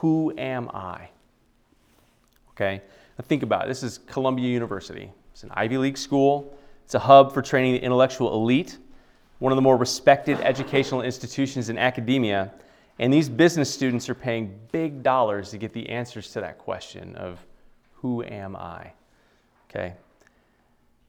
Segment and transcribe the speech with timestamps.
[0.00, 1.10] Who am I?
[2.52, 2.80] Okay,
[3.18, 3.68] now think about it.
[3.68, 5.12] This is Columbia University.
[5.32, 8.78] It's an Ivy League school, it's a hub for training the intellectual elite,
[9.40, 12.50] one of the more respected educational institutions in academia.
[12.98, 17.14] And these business students are paying big dollars to get the answers to that question
[17.16, 17.38] of
[17.92, 18.92] who am I?
[19.68, 19.92] Okay.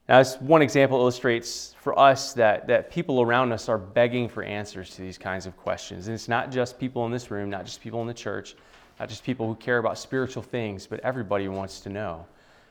[0.06, 4.42] Now, this one example illustrates for us that, that people around us are begging for
[4.42, 6.08] answers to these kinds of questions.
[6.08, 8.54] And it's not just people in this room, not just people in the church,
[8.98, 12.26] not just people who care about spiritual things, but everybody wants to know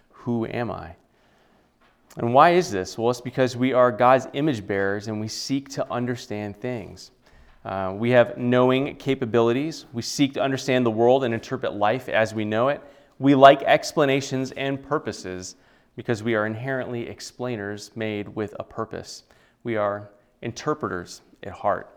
[0.09, 0.95] who am I?
[2.17, 2.97] And why is this?
[2.97, 7.11] Well, it's because we are God's image bearers and we seek to understand things.
[7.63, 9.85] Uh, we have knowing capabilities.
[9.93, 12.81] We seek to understand the world and interpret life as we know it.
[13.19, 15.55] We like explanations and purposes
[15.95, 19.23] because we are inherently explainers made with a purpose.
[19.63, 20.09] We are
[20.41, 21.87] interpreters at heart.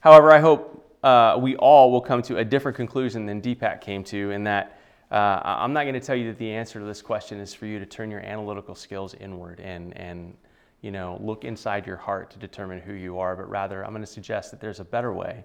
[0.00, 4.04] However, I hope uh, we all will come to a different conclusion than Deepak came
[4.04, 4.78] to, in that
[5.10, 7.66] uh, I'm not going to tell you that the answer to this question is for
[7.66, 10.34] you to turn your analytical skills inward and, and
[10.80, 14.02] you know, look inside your heart to determine who you are, but rather I'm going
[14.02, 15.44] to suggest that there's a better way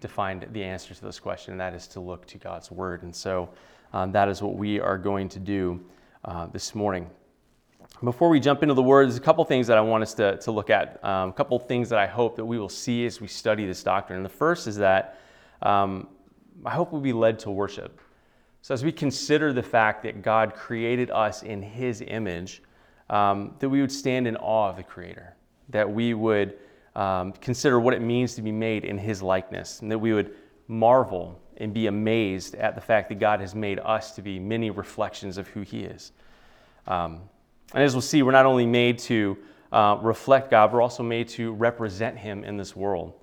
[0.00, 3.02] to find the answer to this question, and that is to look to God's Word.
[3.02, 3.48] And so
[3.92, 5.80] um, that is what we are going to do
[6.24, 7.08] uh, this morning.
[8.02, 10.36] Before we jump into the Word, there's a couple things that I want us to,
[10.38, 13.20] to look at, um, a couple things that I hope that we will see as
[13.20, 14.16] we study this doctrine.
[14.16, 15.20] And the first is that
[15.62, 16.08] um,
[16.64, 18.00] I hope we'll be led to worship.
[18.60, 22.62] So as we consider the fact that God created us in His image,
[23.10, 25.36] um, that we would stand in awe of the Creator,
[25.68, 26.58] that we would
[26.94, 30.34] um, consider what it means to be made in His likeness, and that we would
[30.66, 34.70] marvel and be amazed at the fact that God has made us to be many
[34.70, 36.12] reflections of who He is.
[36.86, 37.22] Um,
[37.74, 39.38] and as we'll see, we're not only made to
[39.72, 43.14] uh, reflect God, we're also made to represent Him in this world.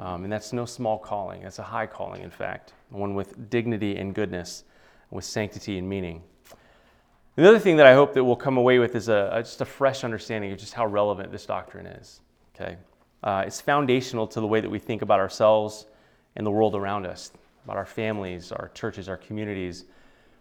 [0.00, 3.96] Um, and that's no small calling, that's a high calling, in fact, one with dignity
[3.96, 4.64] and goodness,
[5.10, 6.22] with sanctity and meaning.
[7.36, 9.60] The other thing that I hope that we'll come away with is a, a just
[9.60, 12.20] a fresh understanding of just how relevant this doctrine is.
[12.54, 12.76] Okay,
[13.22, 15.86] uh, it's foundational to the way that we think about ourselves
[16.36, 17.32] and the world around us,
[17.64, 19.84] about our families, our churches, our communities,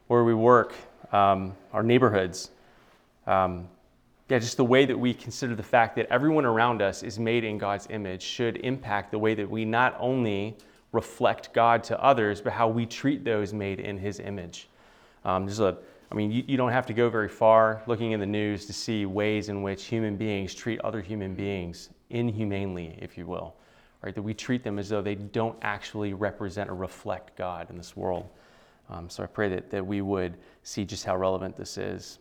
[0.07, 0.73] where we work,
[1.13, 2.49] um, our neighborhoods.
[3.27, 3.67] Um,
[4.29, 7.43] yeah, just the way that we consider the fact that everyone around us is made
[7.43, 10.55] in God's image should impact the way that we not only
[10.93, 14.69] reflect God to others, but how we treat those made in His image.
[15.25, 15.77] Um, there's a
[16.11, 18.73] I mean, you, you, don't have to go very far looking in the news to
[18.73, 23.55] see ways in which human beings treat other human beings inhumanely, if you will,
[24.01, 24.13] right?
[24.13, 27.95] That we treat them as though they don't actually represent or reflect God in this
[27.95, 28.27] world.
[28.89, 32.19] Um, so I pray that, that we would see just how relevant this is.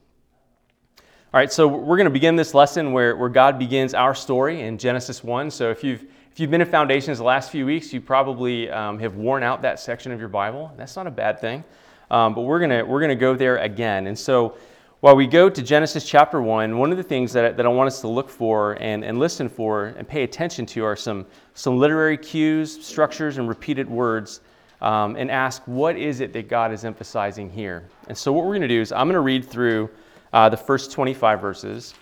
[1.32, 4.62] All right, so we're going to begin this lesson where, where God begins our story
[4.62, 5.52] in Genesis 1.
[5.52, 6.02] So if you've,
[6.32, 9.62] if you've been in Foundations the last few weeks, you probably um, have worn out
[9.62, 10.72] that section of your Bible.
[10.76, 11.62] That's not a bad thing.
[12.10, 14.08] Um, but we're going we're gonna go there again.
[14.08, 14.56] And so
[14.98, 17.86] while we go to Genesis chapter 1, one of the things that, that I want
[17.86, 21.24] us to look for and, and listen for and pay attention to are some,
[21.54, 24.40] some literary cues, structures, and repeated words,
[24.82, 27.88] um, and ask what is it that God is emphasizing here.
[28.08, 29.90] And so, what we're going to do is I'm going to read through
[30.32, 31.94] uh, the first 25 verses,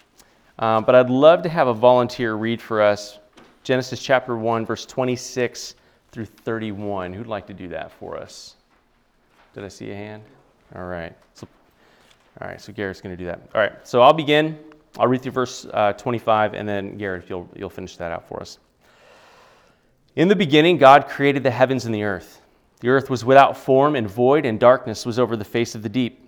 [0.58, 3.18] um, but I'd love to have a volunteer read for us
[3.62, 5.74] Genesis chapter 1, verse 26
[6.10, 7.12] through 31.
[7.12, 8.54] Who'd like to do that for us?
[9.54, 10.22] Did I see a hand?
[10.74, 11.14] All right.
[11.34, 11.46] So,
[12.40, 13.40] all right, so Garrett's going to do that.
[13.54, 14.58] All right, so I'll begin.
[14.98, 18.40] I'll read through verse uh, 25, and then Garrett, you'll, you'll finish that out for
[18.40, 18.58] us.
[20.16, 22.40] In the beginning, God created the heavens and the earth.
[22.80, 25.88] The earth was without form and void, and darkness was over the face of the
[25.88, 26.27] deep.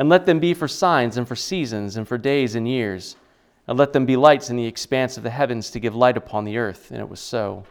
[0.00, 3.16] and let them be for signs and for seasons and for days and years,
[3.68, 6.46] and let them be lights in the expanse of the heavens to give light upon
[6.46, 6.90] the earth.
[6.90, 7.64] And it was so.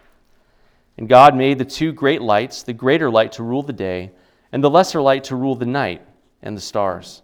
[0.99, 4.11] And God made the two great lights, the greater light to rule the day,
[4.51, 6.03] and the lesser light to rule the night,
[6.43, 7.23] and the stars.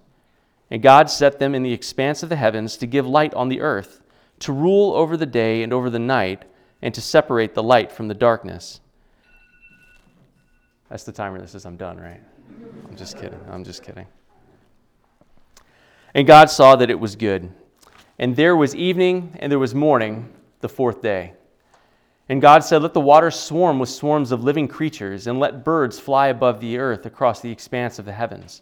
[0.71, 3.61] And God set them in the expanse of the heavens to give light on the
[3.61, 4.01] earth,
[4.39, 6.45] to rule over the day and over the night,
[6.81, 8.81] and to separate the light from the darkness.
[10.89, 12.21] That's the timer that says I'm done, right?
[12.89, 13.39] I'm just kidding.
[13.51, 14.07] I'm just kidding.
[16.15, 17.51] And God saw that it was good.
[18.17, 21.33] And there was evening and there was morning the fourth day.
[22.29, 25.99] And God said, Let the waters swarm with swarms of living creatures, and let birds
[25.99, 28.61] fly above the earth across the expanse of the heavens.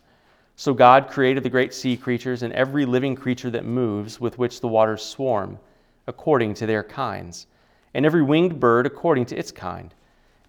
[0.55, 4.59] So God created the great sea creatures and every living creature that moves, with which
[4.59, 5.59] the waters swarm,
[6.07, 7.45] according to their kinds,
[7.93, 9.93] and every winged bird according to its kind.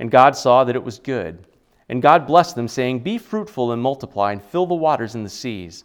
[0.00, 1.46] And God saw that it was good.
[1.90, 5.28] And God blessed them, saying, Be fruitful and multiply, and fill the waters in the
[5.28, 5.84] seas,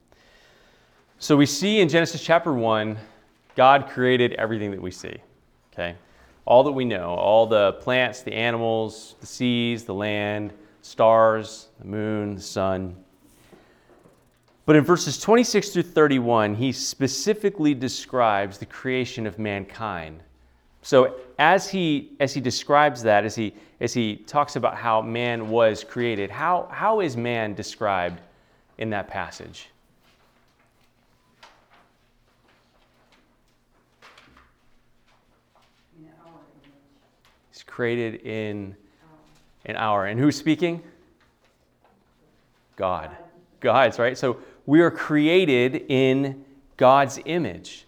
[1.21, 2.97] So we see in Genesis chapter 1,
[3.55, 5.17] God created everything that we see.
[5.71, 5.95] Okay?
[6.45, 10.51] All that we know, all the plants, the animals, the seas, the land,
[10.81, 12.95] stars, the moon, the sun.
[14.65, 20.23] But in verses 26 through 31, he specifically describes the creation of mankind.
[20.81, 25.49] So as he as he describes that, as he as he talks about how man
[25.49, 28.21] was created, how how is man described
[28.79, 29.67] in that passage?
[37.60, 38.75] He's created in
[39.65, 40.05] an hour.
[40.05, 40.83] And who's speaking?
[42.75, 43.15] God.
[43.61, 44.17] God's, right?
[44.17, 46.43] So we are created in
[46.75, 47.85] God's image,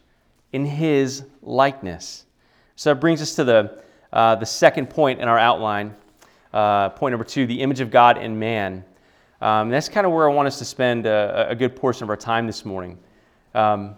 [0.53, 2.25] in His likeness.
[2.77, 5.95] So that brings us to the, uh, the second point in our outline.
[6.53, 8.85] Uh, point number two the image of God in man.
[9.41, 12.09] Um, that's kind of where I want us to spend a, a good portion of
[12.09, 12.97] our time this morning.
[13.53, 13.95] Um,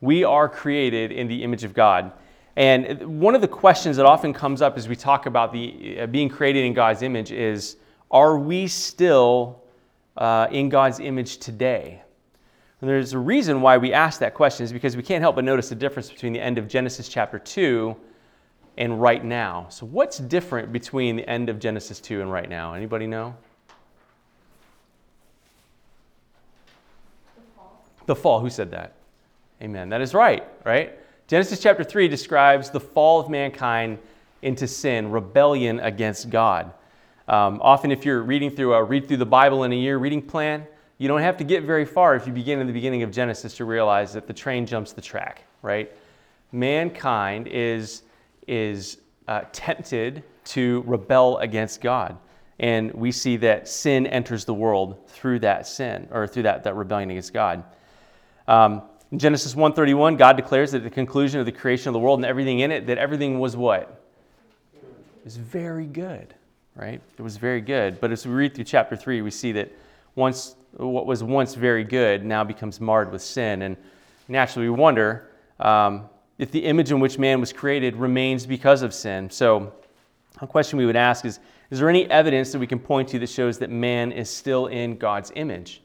[0.00, 2.12] we are created in the image of God.
[2.56, 6.06] And one of the questions that often comes up as we talk about the, uh,
[6.06, 7.76] being created in God's image is
[8.10, 9.62] are we still
[10.18, 12.02] uh, in God's image today?
[12.80, 15.44] And there's a reason why we ask that question is because we can't help but
[15.44, 17.96] notice the difference between the end of Genesis chapter 2
[18.76, 19.66] and right now.
[19.70, 22.74] So what's different between the end of Genesis 2 and right now?
[22.74, 23.34] Anybody know?
[27.34, 27.84] The fall.
[28.06, 28.40] The fall.
[28.40, 28.94] Who said that?
[29.62, 29.88] Amen.
[29.88, 30.98] That is right, right?
[31.32, 33.98] Genesis chapter 3 describes the fall of mankind
[34.42, 36.70] into sin, rebellion against God.
[37.26, 40.20] Um, often, if you're reading through a read through the Bible in a year reading
[40.20, 40.66] plan,
[40.98, 43.56] you don't have to get very far if you begin in the beginning of Genesis
[43.56, 45.90] to realize that the train jumps the track, right?
[46.52, 48.02] Mankind is,
[48.46, 52.18] is uh, tempted to rebel against God.
[52.58, 56.76] And we see that sin enters the world through that sin, or through that, that
[56.76, 57.64] rebellion against God.
[58.46, 62.00] Um, in Genesis 1:31, God declares that at the conclusion of the creation of the
[62.00, 64.00] world and everything in it, that everything was what?
[65.24, 66.34] is very good,
[66.74, 67.00] right?
[67.16, 68.00] It was very good.
[68.00, 69.70] But as we read through chapter 3, we see that
[70.16, 73.62] once what was once very good now becomes marred with sin.
[73.62, 73.76] And
[74.26, 75.28] naturally, we wonder
[75.60, 79.30] um, if the image in which man was created remains because of sin.
[79.30, 79.72] So,
[80.40, 81.38] a question we would ask is
[81.70, 84.66] Is there any evidence that we can point to that shows that man is still
[84.66, 85.82] in God's image?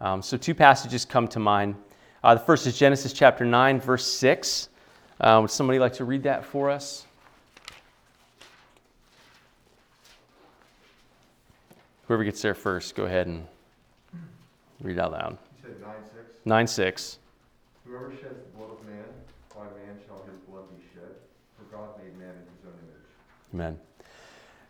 [0.00, 1.76] Um, so, two passages come to mind.
[2.22, 4.68] Uh, the first is Genesis chapter 9, verse 6.
[5.20, 7.06] Uh, would somebody like to read that for us?
[12.06, 13.46] Whoever gets there first, go ahead and
[14.80, 15.38] read out loud.
[15.62, 16.16] You said 9 6?
[16.44, 17.18] 9 6.
[17.86, 19.04] Whoever sheds the blood of man,
[19.54, 21.14] by man shall his blood be shed,
[21.56, 23.54] for God made man in his own image.
[23.54, 23.78] Amen.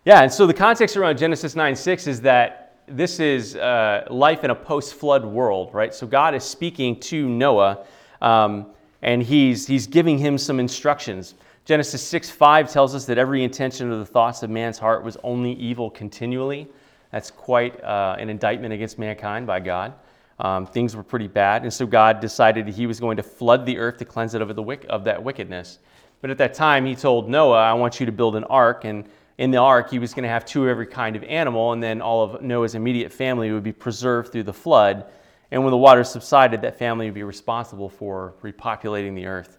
[0.05, 4.45] Yeah, and so the context around Genesis 9 6 is that this is uh, life
[4.45, 5.95] in a post flood world, right?
[5.95, 7.85] So God is speaking to Noah,
[8.21, 8.67] um,
[9.03, 11.35] and he's, he's giving him some instructions.
[11.65, 15.17] Genesis 6 5 tells us that every intention of the thoughts of man's heart was
[15.23, 16.67] only evil continually.
[17.13, 19.95] That's quite uh, an indictment against mankind by God.
[20.39, 23.67] Um, things were pretty bad, and so God decided that He was going to flood
[23.67, 25.79] the earth to cleanse it of, the, wick- of that wickedness.
[26.21, 29.05] But at that time, He told Noah, I want you to build an ark, and
[29.39, 31.83] in the ark, He was going to have two of every kind of animal, and
[31.83, 35.07] then all of Noah's immediate family would be preserved through the flood.
[35.51, 39.59] And when the waters subsided, that family would be responsible for repopulating the earth.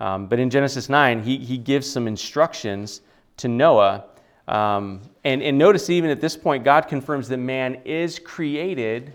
[0.00, 3.00] Um, but in Genesis 9, he, he gives some instructions
[3.38, 4.04] to Noah
[4.48, 9.12] um, and, and notice even at this point, God confirms that man is created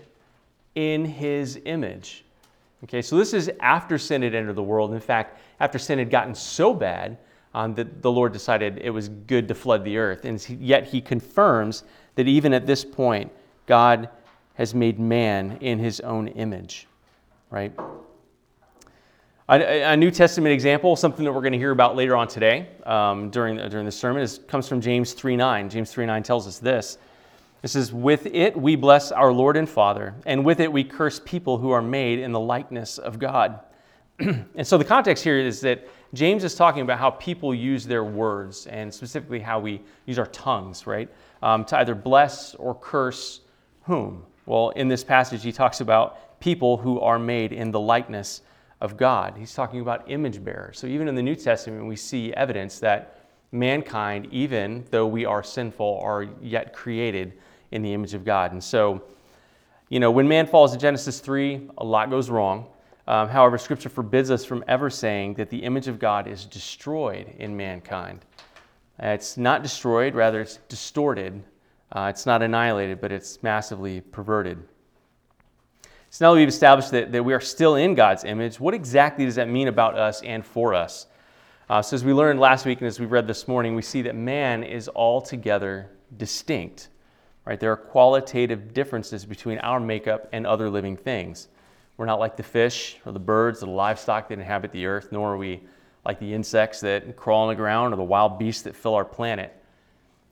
[0.74, 2.24] in his image.
[2.84, 4.92] Okay, so this is after sin had entered the world.
[4.94, 7.18] In fact, after sin had gotten so bad
[7.58, 10.24] um, that the Lord decided it was good to flood the earth.
[10.24, 11.82] And yet he confirms
[12.14, 13.32] that even at this point,
[13.66, 14.08] God
[14.54, 16.86] has made man in his own image,
[17.50, 17.72] right?
[19.48, 23.28] A, New Testament example, something that we're going to hear about later on today um,
[23.30, 25.68] during, during the sermon, is, comes from James 3.9.
[25.68, 26.98] James 3.9 tells us this.
[27.64, 31.20] It says, With it we bless our Lord and Father, and with it we curse
[31.24, 33.58] people who are made in the likeness of God.
[34.20, 38.04] and so the context here is that James is talking about how people use their
[38.04, 41.08] words, and specifically how we use our tongues, right?
[41.42, 43.40] Um, to either bless or curse
[43.82, 44.24] whom?
[44.46, 48.42] Well, in this passage, he talks about people who are made in the likeness
[48.80, 49.34] of God.
[49.36, 50.78] He's talking about image bearers.
[50.78, 53.18] So even in the New Testament, we see evidence that
[53.52, 57.34] mankind, even though we are sinful, are yet created
[57.72, 58.52] in the image of God.
[58.52, 59.02] And so,
[59.88, 62.66] you know, when man falls in Genesis 3, a lot goes wrong.
[63.08, 67.34] Um, however, Scripture forbids us from ever saying that the image of God is destroyed
[67.38, 68.26] in mankind.
[69.02, 71.42] Uh, it's not destroyed, rather, it's distorted.
[71.90, 74.62] Uh, it's not annihilated, but it's massively perverted.
[76.10, 79.24] So now that we've established that, that we are still in God's image, what exactly
[79.24, 81.06] does that mean about us and for us?
[81.70, 84.02] Uh, so, as we learned last week and as we read this morning, we see
[84.02, 86.88] that man is altogether distinct.
[87.46, 87.58] Right?
[87.58, 91.48] There are qualitative differences between our makeup and other living things.
[91.98, 95.08] We're not like the fish or the birds or the livestock that inhabit the earth,
[95.12, 95.60] nor are we
[96.06, 99.04] like the insects that crawl on the ground or the wild beasts that fill our
[99.04, 99.54] planet.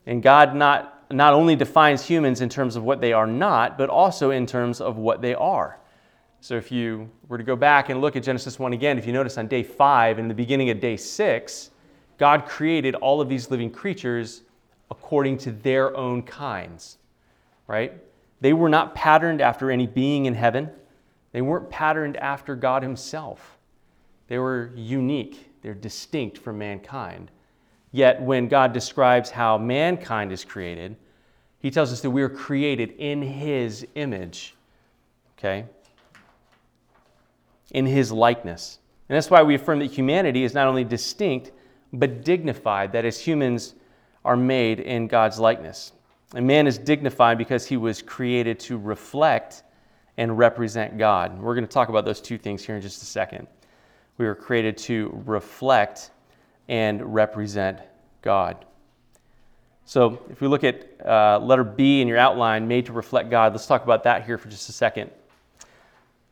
[0.07, 3.89] And God not not only defines humans in terms of what they are not, but
[3.89, 5.79] also in terms of what they are.
[6.41, 9.13] So if you were to go back and look at Genesis 1 again, if you
[9.13, 11.71] notice on day 5 and the beginning of day 6,
[12.19, 14.43] God created all of these living creatures
[14.91, 16.99] according to their own kinds,
[17.67, 17.93] right?
[18.41, 20.71] They were not patterned after any being in heaven.
[21.37, 23.59] They weren't patterned after God Himself.
[24.27, 27.31] They were unique, they're distinct from mankind.
[27.93, 30.97] Yet, when God describes how mankind is created,
[31.59, 34.55] he tells us that we are created in his image.
[35.37, 35.67] Okay?
[37.73, 38.79] In his likeness.
[39.11, 41.53] And that's why we affirm that humanity is not only distinct,
[41.93, 43.75] but dignified, that as humans
[44.25, 45.93] are made in God's likeness.
[46.35, 49.65] And man is dignified because he was created to reflect
[50.17, 51.39] and represent God.
[51.39, 53.47] We're going to talk about those two things here in just a second.
[54.19, 56.11] We were created to reflect
[56.69, 57.81] and represent
[58.23, 58.65] God.
[59.85, 63.53] So, if we look at uh, letter B in your outline, made to reflect God,
[63.53, 65.11] let's talk about that here for just a second.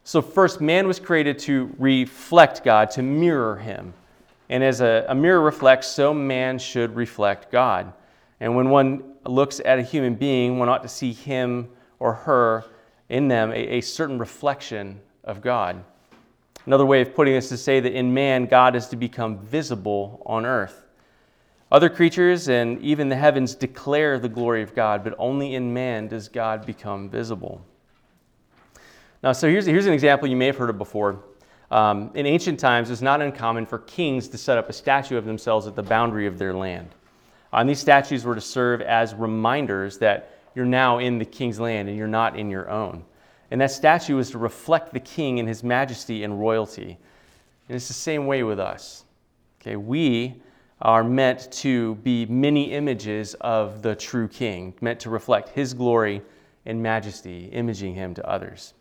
[0.03, 3.95] So, first, man was created to reflect God, to mirror Him.
[4.49, 7.93] And as a, a mirror reflects, so man should reflect God.
[8.41, 12.65] And when one looks at a human being, one ought to see him or her
[13.09, 15.83] in them a, a certain reflection of God.
[16.67, 19.39] Another way of putting this is to say that in man, God is to become
[19.39, 20.85] visible on earth.
[21.71, 26.09] Other creatures and even the heavens declare the glory of God, but only in man
[26.09, 27.61] does God become visible.
[29.23, 31.25] Now, so here's, here's an example you may have heard of before.
[31.71, 35.17] Um, in ancient times, it was not uncommon for kings to set up a statue
[35.17, 36.91] of themselves at the boundary of their land.
[37.53, 41.89] And these statues were to serve as reminders that you're now in the king's land
[41.89, 43.05] and you're not in your own.
[43.51, 46.99] And that statue was to reflect the king in his majesty and royalty.
[47.69, 49.05] And it's the same way with us.
[49.61, 50.43] Okay, we
[50.83, 56.21] are meant to be many images of the true king, meant to reflect his glory
[56.67, 58.75] and majesty, imaging him to others.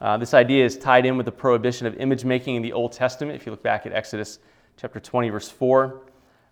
[0.00, 2.92] Uh, this idea is tied in with the prohibition of image making in the Old
[2.92, 3.36] Testament.
[3.36, 4.38] If you look back at Exodus
[4.76, 6.02] chapter 20, verse 4,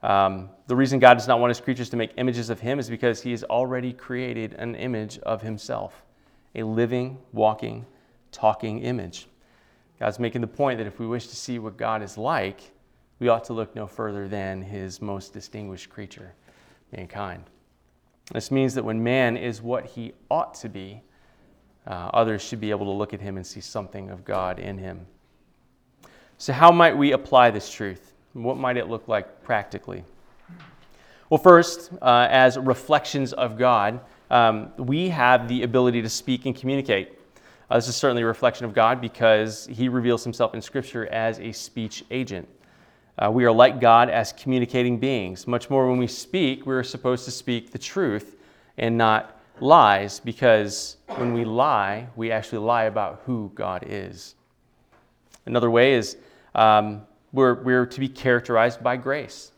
[0.06, 2.88] um, the reason God does not want his creatures to make images of him is
[2.88, 6.04] because he has already created an image of himself,
[6.54, 7.84] a living, walking,
[8.30, 9.26] talking image.
[9.98, 12.60] God's making the point that if we wish to see what God is like,
[13.18, 16.32] we ought to look no further than his most distinguished creature,
[16.96, 17.42] mankind.
[18.32, 21.02] This means that when man is what he ought to be,
[21.84, 24.78] uh, others should be able to look at him and see something of God in
[24.78, 25.04] him.
[26.38, 28.12] So, how might we apply this truth?
[28.42, 30.04] What might it look like practically?
[31.30, 34.00] Well, first, uh, as reflections of God,
[34.30, 37.18] um, we have the ability to speak and communicate.
[37.70, 41.40] Uh, this is certainly a reflection of God because he reveals himself in Scripture as
[41.40, 42.46] a speech agent.
[43.18, 45.46] Uh, we are like God as communicating beings.
[45.46, 48.36] Much more when we speak, we're supposed to speak the truth
[48.76, 54.34] and not lies because when we lie, we actually lie about who God is.
[55.46, 56.18] Another way is
[56.54, 57.02] um,
[57.32, 59.52] we're, we're to be characterized by grace.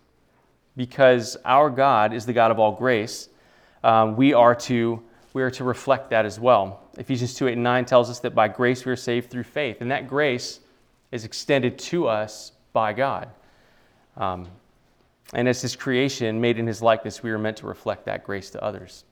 [0.76, 3.28] Because our God is the God of all grace,
[3.82, 6.82] um, we, are to, we are to reflect that as well.
[6.98, 9.80] Ephesians 2 8 and 9 tells us that by grace we are saved through faith,
[9.80, 10.60] and that grace
[11.10, 13.28] is extended to us by God.
[14.16, 14.48] Um,
[15.32, 18.50] and as His creation, made in His likeness, we are meant to reflect that grace
[18.50, 19.04] to others.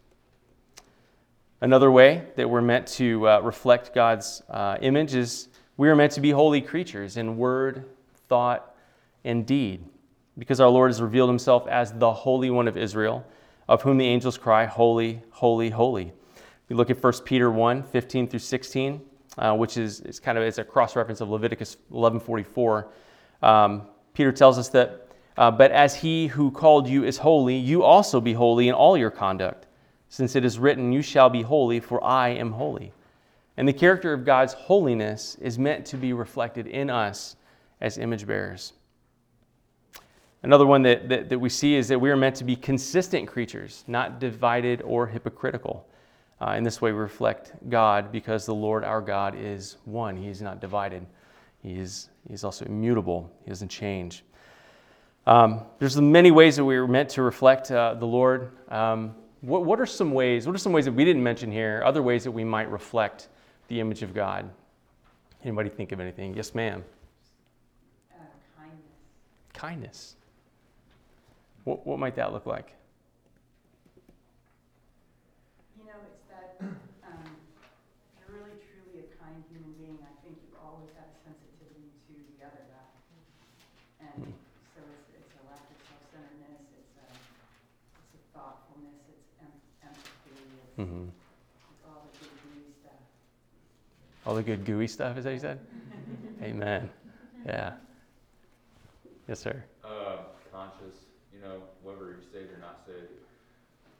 [1.60, 6.12] Another way that we're meant to uh, reflect God's uh, image is we are meant
[6.12, 7.84] to be holy creatures in word,
[8.28, 8.74] thought,
[9.24, 9.84] and deed,
[10.38, 13.24] because our Lord has revealed himself as the Holy One of Israel,
[13.68, 16.12] of whom the angels cry, Holy, holy, holy.
[16.68, 19.00] We look at 1 Peter 1 15 through 16,
[19.38, 22.86] uh, which is, is kind of it's a cross reference of Leviticus 11:44.
[23.42, 23.82] Um,
[24.14, 28.20] Peter tells us that, uh, but as he who called you is holy, you also
[28.20, 29.66] be holy in all your conduct
[30.08, 32.92] since it is written, You shall be holy, for I am holy.
[33.56, 37.36] And the character of God's holiness is meant to be reflected in us
[37.80, 38.72] as image bearers.
[40.42, 43.26] Another one that, that, that, we see is that we are meant to be consistent
[43.26, 45.88] creatures, not divided or hypocritical.
[46.40, 50.16] Uh, in this way, we reflect God because the Lord our God is one.
[50.16, 51.06] He is not divided,
[51.62, 54.22] He is, he is also immutable, He doesn't change.
[55.26, 58.52] Um, there's many ways that we are meant to reflect uh, the Lord.
[58.68, 61.82] Um, what, what are some ways, what are some ways that we didn't mention here,
[61.84, 63.28] other ways that we might reflect
[63.68, 64.48] the image of God?
[65.42, 66.34] Anybody think of anything?
[66.36, 66.84] Yes, ma'am.
[69.66, 70.14] Kindness.
[71.64, 72.70] What, what might that look like?
[75.74, 76.54] You know, it's that
[77.02, 81.18] um, if you're really truly a kind human being, I think you always have a
[81.18, 82.86] sensitivity to the other guy.
[84.06, 84.38] And Hmm.
[84.70, 90.46] so it's, it's a lack of self-centeredness, it's a, it's a thoughtfulness, it's em- empathy,
[90.62, 91.10] it's, Mm-hmm.
[91.10, 93.02] it's all the good gooey stuff.
[94.30, 95.58] All the good gooey stuff, is that you said?
[96.46, 96.86] Amen.
[97.42, 97.82] Yeah.
[99.28, 99.62] Yes, sir.
[99.84, 103.10] Uh, conscious, you know, whether you're saved or not saved,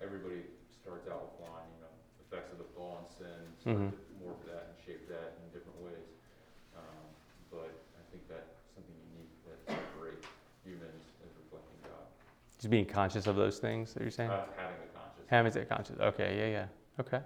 [0.03, 3.93] everybody starts out with one, you know, effects of the fall and sin, start Mhm.
[4.23, 6.07] morph that and shape that in different ways.
[6.77, 7.07] Um,
[7.51, 10.27] but I think that's something unique that separates
[10.65, 12.07] humans as reflecting God.
[12.59, 14.31] Just being conscious of those things that you're saying?
[14.31, 15.25] Uh, having a conscious.
[15.27, 15.99] Having that conscious.
[15.99, 16.69] Okay, yeah, yeah.
[17.01, 17.23] Okay.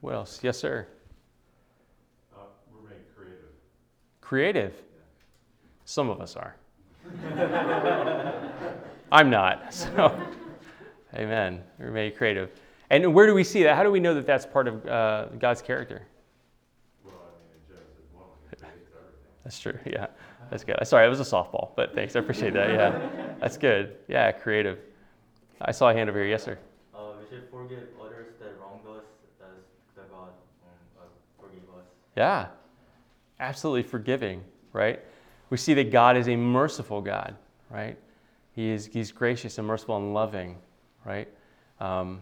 [0.00, 0.42] What else?
[0.44, 0.86] Yes, sir.
[2.32, 3.50] Uh, remain creative.
[4.20, 4.82] Creative.
[5.84, 6.56] Some of us are.
[9.12, 9.74] I'm not.
[9.74, 10.18] So,
[11.14, 11.62] amen.
[11.78, 12.50] Remain creative.
[12.90, 13.76] And where do we see that?
[13.76, 16.02] How do we know that that's part of uh, God's character?
[17.04, 18.82] Well, I mean, in Genesis one, he creates everything.
[19.44, 19.78] That's true.
[19.86, 20.06] Yeah,
[20.50, 20.76] that's good.
[20.84, 22.14] Sorry, it was a softball, but thanks.
[22.16, 22.70] I appreciate that.
[22.70, 23.08] Yeah,
[23.40, 23.96] that's good.
[24.08, 24.78] Yeah, creative.
[25.60, 26.28] I saw a hand over here.
[26.28, 26.58] Yes, sir.
[26.94, 29.04] Uh, we should forgive others that wronged us
[29.40, 30.28] as God um,
[30.98, 31.02] uh,
[31.40, 31.86] forgive us.
[32.16, 32.46] Yeah,
[33.40, 34.42] absolutely forgiving,
[34.72, 35.00] right?
[35.48, 37.36] We see that God is a merciful God,
[37.70, 37.96] right?
[38.52, 40.56] He is, he's gracious and merciful and loving,
[41.04, 41.28] right?
[41.78, 42.20] Um,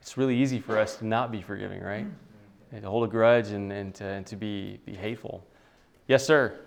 [0.00, 2.06] it's really easy for us to not be forgiving, right?
[2.72, 5.44] And to hold a grudge and, and, to, and to be, be hateful.
[6.08, 6.58] Yes, sir.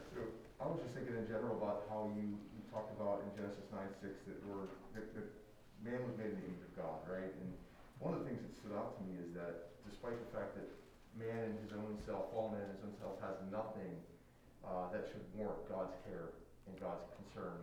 [0.61, 3.89] I was just thinking in general about how you, you talked about in Genesis nine
[3.97, 5.27] six that we're, that, that
[5.81, 7.33] man was made in the image of God, right?
[7.41, 7.49] And
[7.97, 10.69] one of the things that stood out to me is that despite the fact that
[11.17, 13.97] man in his own self, all man in his own self has nothing
[14.67, 16.33] uh, that should warrant God's care
[16.67, 17.61] and God's concern,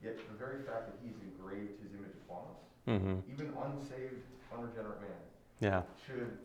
[0.00, 3.20] Yet the very fact that he's engraved his image upon us, Mm-hmm.
[3.28, 5.20] even unsaved, unregenerate man,
[5.60, 5.82] Yeah.
[6.08, 6.40] should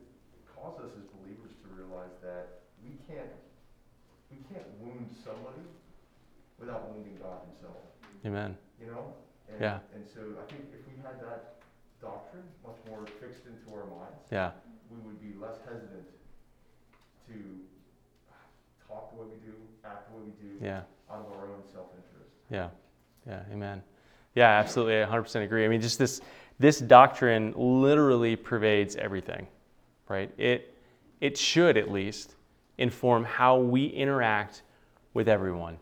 [0.51, 3.31] cause us as believers to realize that we can't,
[4.29, 5.63] we can't wound somebody
[6.59, 7.79] without wounding God himself,
[8.27, 8.57] Amen.
[8.79, 9.15] you know?
[9.47, 9.79] And, Yeah.
[9.95, 11.63] And so I think if we had that
[12.03, 14.51] doctrine much more fixed into our minds, Yeah.
[14.91, 16.11] we would be less hesitant
[17.31, 17.35] to
[18.87, 20.81] talk the way we do, act the way we do, Yeah.
[21.11, 22.31] out of our own self-interest.
[22.49, 22.69] Yeah.
[23.27, 23.43] Yeah.
[23.51, 23.81] Amen.
[24.35, 25.01] Yeah, absolutely.
[25.01, 25.65] I 100% agree.
[25.65, 26.21] I mean, just this
[26.57, 29.47] this doctrine literally pervades everything,
[30.07, 30.31] right?
[30.37, 30.73] It
[31.21, 32.35] it should at least
[32.77, 34.61] inform how we interact
[35.13, 35.77] with everyone,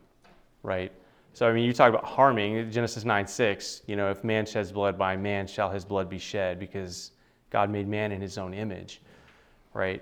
[0.64, 0.92] right?
[1.34, 3.82] So I mean, you talk about harming Genesis 9 6.
[3.88, 7.12] You know, if man sheds blood, by man shall his blood be shed, because
[7.50, 9.02] God made man in His own image,
[9.74, 10.02] right?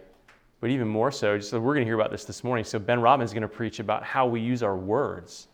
[0.62, 2.63] But even more so, just we're going to hear about this this morning.
[2.63, 5.47] So Ben Robbins is going to preach about how we use our words,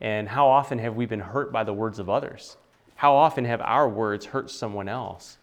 [0.00, 2.56] and how often have we been hurt by the words of others?
[2.94, 5.38] How often have our words hurt someone else,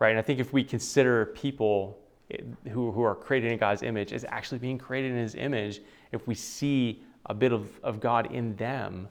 [0.00, 0.10] right?
[0.10, 1.96] And I think if we consider people
[2.32, 2.38] eh,
[2.70, 6.26] who, who are created in God's image as actually being created in His image, if
[6.26, 9.08] we see a bit of, of God in them,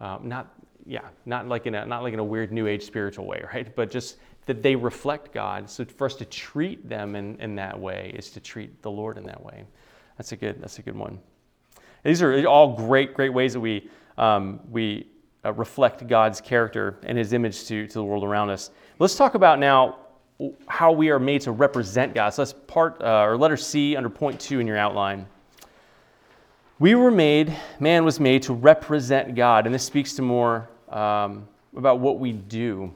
[0.00, 3.26] um, not yeah, not like in a not like in a weird New Age spiritual
[3.26, 3.74] way, right?
[3.74, 4.16] But just
[4.48, 5.70] that they reflect God.
[5.70, 9.16] So for us to treat them in, in that way is to treat the Lord
[9.16, 9.64] in that way.
[10.16, 11.20] That's a good that's a good one.
[12.02, 15.06] These are all great great ways that we um, we
[15.44, 18.70] uh, reflect God's character and His image to to the world around us.
[18.98, 19.98] Let's talk about now
[20.66, 22.30] how we are made to represent God.
[22.30, 25.26] So that's part uh, or letter C under point two in your outline.
[26.80, 31.48] We were made, man was made to represent God, and this speaks to more um,
[31.76, 32.94] about what we do.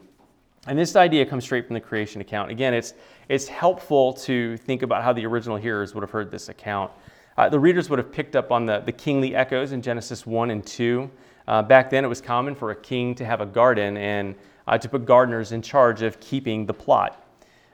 [0.65, 2.49] And this idea comes straight from the creation account.
[2.49, 2.93] Again, it's,
[3.27, 6.89] it's helpful to think about how the original hearers would have heard this account.
[7.37, 10.51] Uh, the readers would have picked up on the, the kingly echoes in Genesis 1
[10.51, 11.09] and 2.
[11.47, 14.35] Uh, back then, it was common for a king to have a garden and
[14.67, 17.27] uh, to put gardeners in charge of keeping the plot.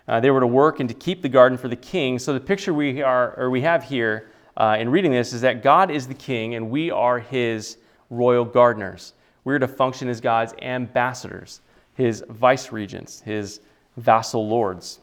[0.08, 2.18] Uh, they were to work and to keep the garden for the king.
[2.18, 5.62] So the picture we are, or we have here uh, in reading this, is that
[5.62, 7.78] God is the king and we are his
[8.10, 9.14] royal gardeners.
[9.44, 11.62] We're to function as God's ambassadors,
[12.00, 13.60] his vice regents, his
[13.98, 15.00] vassal lords.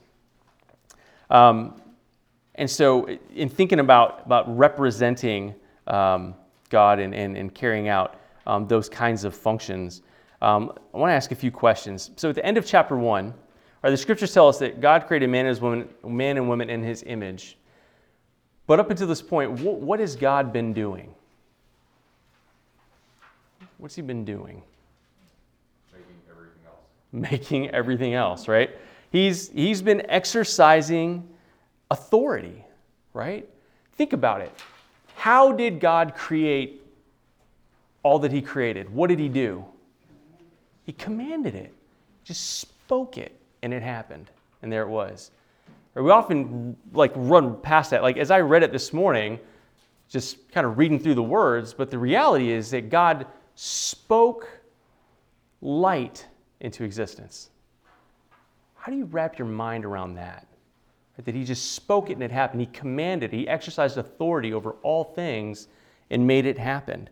[1.28, 1.80] Um,
[2.54, 5.54] and so, in thinking about, about representing
[5.86, 6.34] um,
[6.70, 10.00] God and, and, and carrying out um, those kinds of functions,
[10.40, 12.10] um, I want to ask a few questions.
[12.16, 13.34] So, at the end of chapter 1,
[13.82, 16.82] right, the scriptures tell us that God created man, as woman, man and woman in
[16.82, 17.58] his image.
[18.66, 21.14] But up until this point, what, what has God been doing?
[23.76, 24.62] What's he been doing?
[27.12, 28.48] Making everything else.
[28.48, 28.70] Right?
[29.10, 31.28] He's, he's been exercising
[31.90, 32.64] authority,
[33.12, 33.48] right?
[33.94, 34.52] Think about it.
[35.14, 36.82] How did God create
[38.02, 38.90] all that he created?
[38.90, 39.64] What did he do?
[40.84, 41.72] He commanded it,
[42.24, 44.30] just spoke it, and it happened.
[44.62, 45.30] And there it was.
[45.94, 48.02] We often like run past that.
[48.02, 49.40] Like as I read it this morning,
[50.08, 54.48] just kind of reading through the words, but the reality is that God spoke
[55.62, 56.26] light
[56.60, 57.50] into existence.
[58.74, 60.46] How do you wrap your mind around that?
[61.24, 62.60] That he just spoke it and it happened.
[62.60, 65.68] He commanded, he exercised authority over all things
[66.10, 67.08] and made it happen.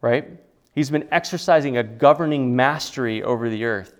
[0.00, 0.28] Right?
[0.74, 3.94] He's been exercising a governing mastery over the earth.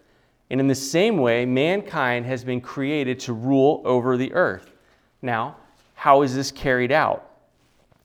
[0.51, 4.73] And in the same way, mankind has been created to rule over the earth.
[5.23, 5.57] Now,
[5.94, 7.31] how is this carried out?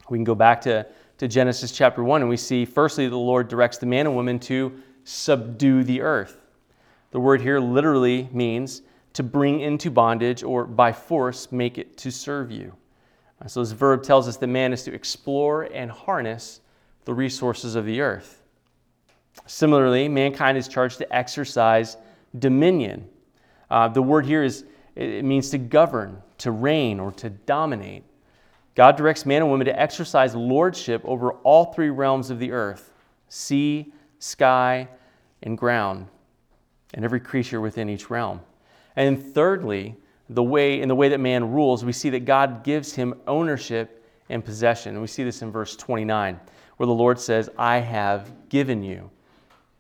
[0.10, 0.86] We can go back to,
[1.18, 4.38] to Genesis chapter 1 and we see, firstly, the Lord directs the man and woman
[4.42, 6.45] to subdue the earth.
[7.16, 8.82] The word here literally means
[9.14, 12.74] to bring into bondage or by force make it to serve you.
[13.48, 16.60] So this verb tells us that man is to explore and harness
[17.06, 18.44] the resources of the earth.
[19.46, 21.96] Similarly, mankind is charged to exercise
[22.38, 23.08] dominion.
[23.72, 24.66] Uh, the word here is
[24.98, 28.04] it means to govern, to reign, or to dominate.
[28.76, 32.92] God directs man and woman to exercise lordship over all three realms of the earth
[33.30, 34.90] sea, sky,
[35.44, 36.08] and ground,
[36.96, 38.42] and every creature within each realm.
[38.96, 39.96] And thirdly,
[40.30, 44.04] the way in the way that man rules, we see that God gives him ownership
[44.30, 44.94] and possession.
[44.94, 46.40] And we see this in verse 29,
[46.78, 49.12] where the Lord says, I have given you.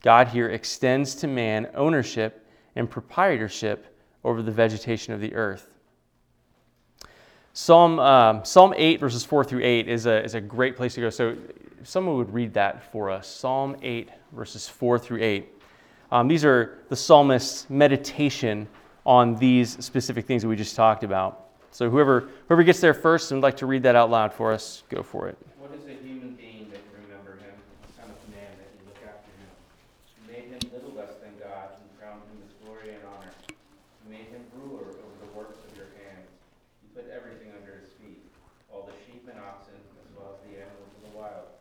[0.03, 5.71] God here extends to man ownership and proprietorship over the vegetation of the earth.
[7.53, 11.01] Psalm, um, Psalm 8, verses 4 through 8, is a, is a great place to
[11.01, 11.09] go.
[11.09, 11.37] So,
[11.83, 15.54] someone would read that for us Psalm 8, verses 4 through 8.
[16.15, 18.71] Um, these are the psalmist's meditation
[19.05, 21.51] on these specific things that we just talked about.
[21.75, 24.55] So whoever, whoever gets there first and would like to read that out loud for
[24.55, 25.35] us, go for it.
[25.59, 27.51] What is a human being that can remember him,
[27.83, 29.51] the son of man that you look after him?
[30.15, 33.35] You made him little less than God and crowned him with glory and honor.
[33.51, 36.31] You made him ruler over the works of your hands.
[36.79, 38.23] He put everything under his feet,
[38.71, 41.51] all the sheep and oxen, as well as the animals of the wild,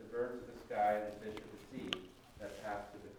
[0.00, 1.92] the birds of the sky and the fish of the sea
[2.40, 3.17] that pass through the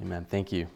[0.00, 0.26] Amen.
[0.28, 0.68] Thank you.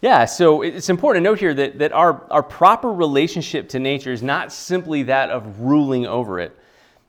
[0.00, 4.12] Yeah, so it's important to note here that, that our, our proper relationship to nature
[4.12, 6.58] is not simply that of ruling over it.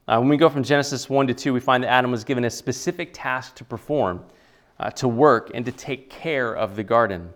[0.08, 2.46] Uh, when we go from Genesis 1 to 2, we find that Adam was given
[2.46, 4.24] a specific task to perform,
[4.80, 7.34] uh, to work, and to take care of the garden.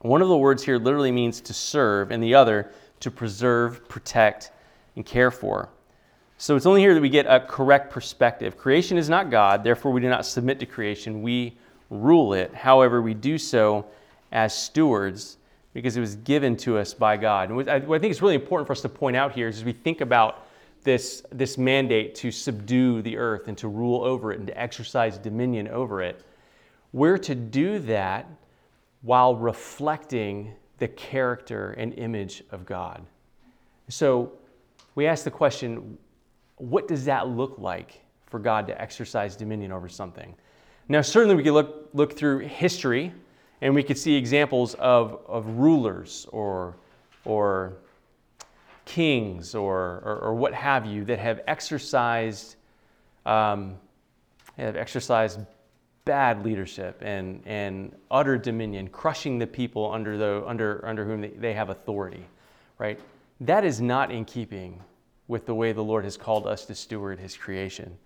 [0.00, 4.50] One of the words here literally means to serve, and the other to preserve, protect,
[4.96, 5.68] and care for.
[6.36, 8.56] So it's only here that we get a correct perspective.
[8.56, 11.56] Creation is not God, therefore, we do not submit to creation, we
[11.94, 12.54] rule it.
[12.54, 13.86] However, we do so
[14.32, 15.38] as stewards
[15.72, 17.48] because it was given to us by God.
[17.48, 19.64] And what I, think is really important for us to point out here is as
[19.64, 20.46] we think about
[20.82, 25.18] this, this mandate to subdue the earth and to rule over it and to exercise
[25.18, 26.24] dominion over it,
[26.92, 28.26] we're to do that
[29.02, 33.04] while reflecting the character and image of God.
[33.88, 34.32] So
[34.94, 35.98] we ask the question
[36.56, 40.34] what does that look like for God to exercise dominion over something?
[40.88, 43.12] Now, certainly we could look, look through history
[43.60, 46.76] and we could see examples of, of rulers or,
[47.24, 47.74] or
[48.84, 52.56] kings or, or, or what have you that have exercised,
[53.24, 53.76] um,
[54.58, 55.40] have exercised
[56.04, 61.28] bad leadership and, and utter dominion, crushing the people under, the, under, under whom they,
[61.28, 62.26] they have authority,
[62.78, 63.00] right?
[63.40, 64.82] That is not in keeping
[65.28, 67.96] with the way the Lord has called us to steward his creation,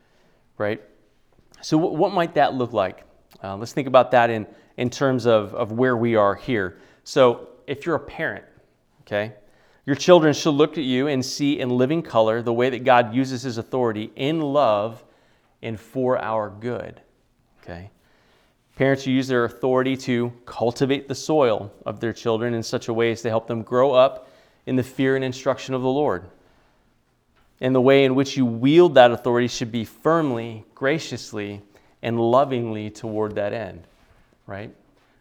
[0.59, 0.81] right?
[1.61, 3.05] So, what, might that look like?
[3.43, 6.79] Uh, let's think about that in, in terms of, of where we are here.
[7.05, 8.45] So, if you're a parent,
[9.03, 9.35] okay,
[9.85, 13.15] your children should look at you and see in living color the way that God
[13.15, 15.03] uses his authority in love
[15.63, 17.01] and for our good.
[17.63, 17.91] Okay?
[18.77, 23.11] Parents use their authority to cultivate the soil of their children in such a way
[23.13, 24.31] as to help them grow up
[24.67, 26.27] in the fear and instruction of the Lord.
[27.61, 31.61] And the way in which you wield that authority should be firmly, graciously,
[32.03, 33.87] and lovingly toward that end,
[34.47, 34.73] right?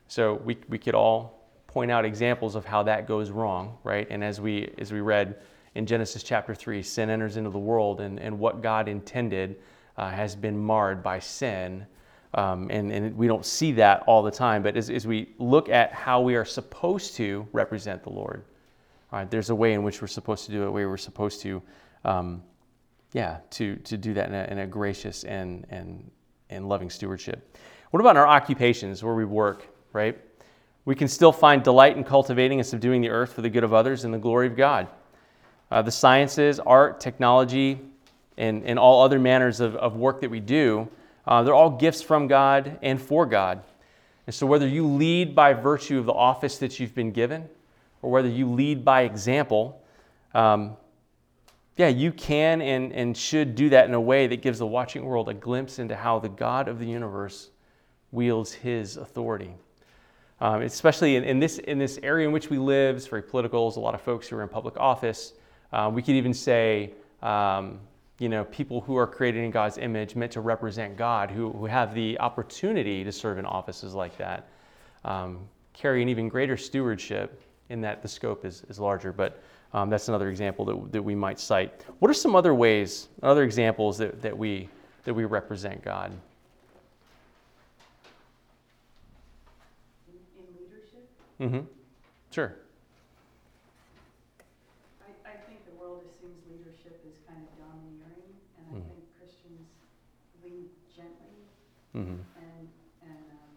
[0.08, 4.08] So we, we could all point out examples of how that goes wrong, right?
[4.10, 5.38] And as we as we read
[5.76, 9.58] in Genesis chapter three, sin enters into the world, and, and what God intended
[9.98, 11.86] uh, has been marred by sin.
[12.34, 15.70] Um, and, and we don't see that all the time, but as, as we look
[15.70, 18.44] at how we are supposed to represent the Lord,
[19.12, 20.98] all right, there's a way in which we're supposed to do it, a way we're
[20.98, 21.62] supposed to,
[22.08, 22.42] um,
[23.14, 26.10] yeah, to, to do that in a, in a gracious and, and,
[26.50, 27.58] and loving stewardship.
[27.92, 30.18] What about our occupations where we work, right?
[30.86, 33.74] We can still find delight in cultivating and subduing the earth for the good of
[33.74, 34.88] others and the glory of God.
[35.70, 37.80] Uh, the sciences, art, technology,
[38.38, 40.88] and, and all other manners of, of work that we do,
[41.26, 43.62] uh, they're all gifts from God and for God.
[44.28, 47.50] And so, whether you lead by virtue of the office that you've been given,
[48.02, 49.82] or whether you lead by example,
[50.34, 50.78] um,
[51.78, 55.06] yeah, you can and, and should do that in a way that gives the watching
[55.06, 57.52] world a glimpse into how the God of the universe
[58.12, 59.54] wields his authority.
[60.42, 63.70] Um, especially in, in, this, in this area in which we live, it's very political.
[63.70, 65.34] There's a lot of folks who are in public office.
[65.72, 67.80] Uh, we could even say, um,
[68.20, 71.66] you know, people who are created in God's image, meant to represent God, who, who
[71.66, 74.50] have the opportunity to serve in offices like that,
[75.06, 75.40] um,
[75.74, 79.12] carry an even greater stewardship in that the scope is, is larger.
[79.12, 79.42] But
[79.74, 81.84] um, that's another example that, that we might cite.
[82.00, 84.70] What are some other ways, other examples that, that, we,
[85.04, 86.12] that we represent God?
[90.08, 91.66] In, in leadership, Mm-hmm.
[92.32, 92.56] Sure.
[95.02, 98.88] I, I think the world assumes leadership is kind of domineering, and I Mhm.
[98.88, 99.68] think Christians
[100.44, 101.44] lead gently,
[101.96, 102.20] Mm-hmm.
[102.40, 102.68] and,
[103.04, 103.52] and, um,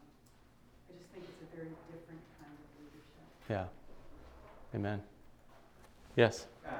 [0.90, 3.24] I just think it's a very different kind of leadership.
[3.48, 3.66] Yeah.
[4.74, 5.02] Amen.
[6.16, 6.46] Yes.
[6.66, 6.70] Uh,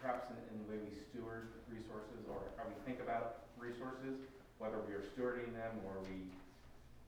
[0.00, 4.20] Perhaps in, in the way we steward resources or how we think about resources,
[4.58, 6.28] whether we are stewarding them or we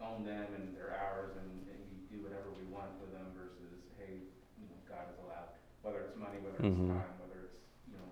[0.01, 3.77] own them and they're ours and, and we do whatever we want with them versus,
[4.01, 4.17] hey,
[4.57, 6.89] you know, God has allowed, whether it's money, whether it's Mhm.
[6.97, 7.61] time, whether it's,
[7.93, 8.09] you know,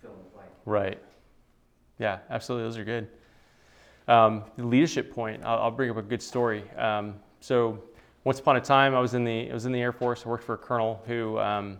[0.00, 0.50] fill in the blank.
[0.64, 0.98] Right.
[1.98, 2.68] Yeah, absolutely.
[2.68, 3.08] Those are good.
[4.06, 5.42] Um, the leadership point.
[5.44, 6.68] I'll, I'll bring up a good story.
[6.76, 7.82] Um, so,
[8.24, 10.24] once upon a time, I was in the I was in the Air Force.
[10.24, 11.78] I worked for a colonel who um,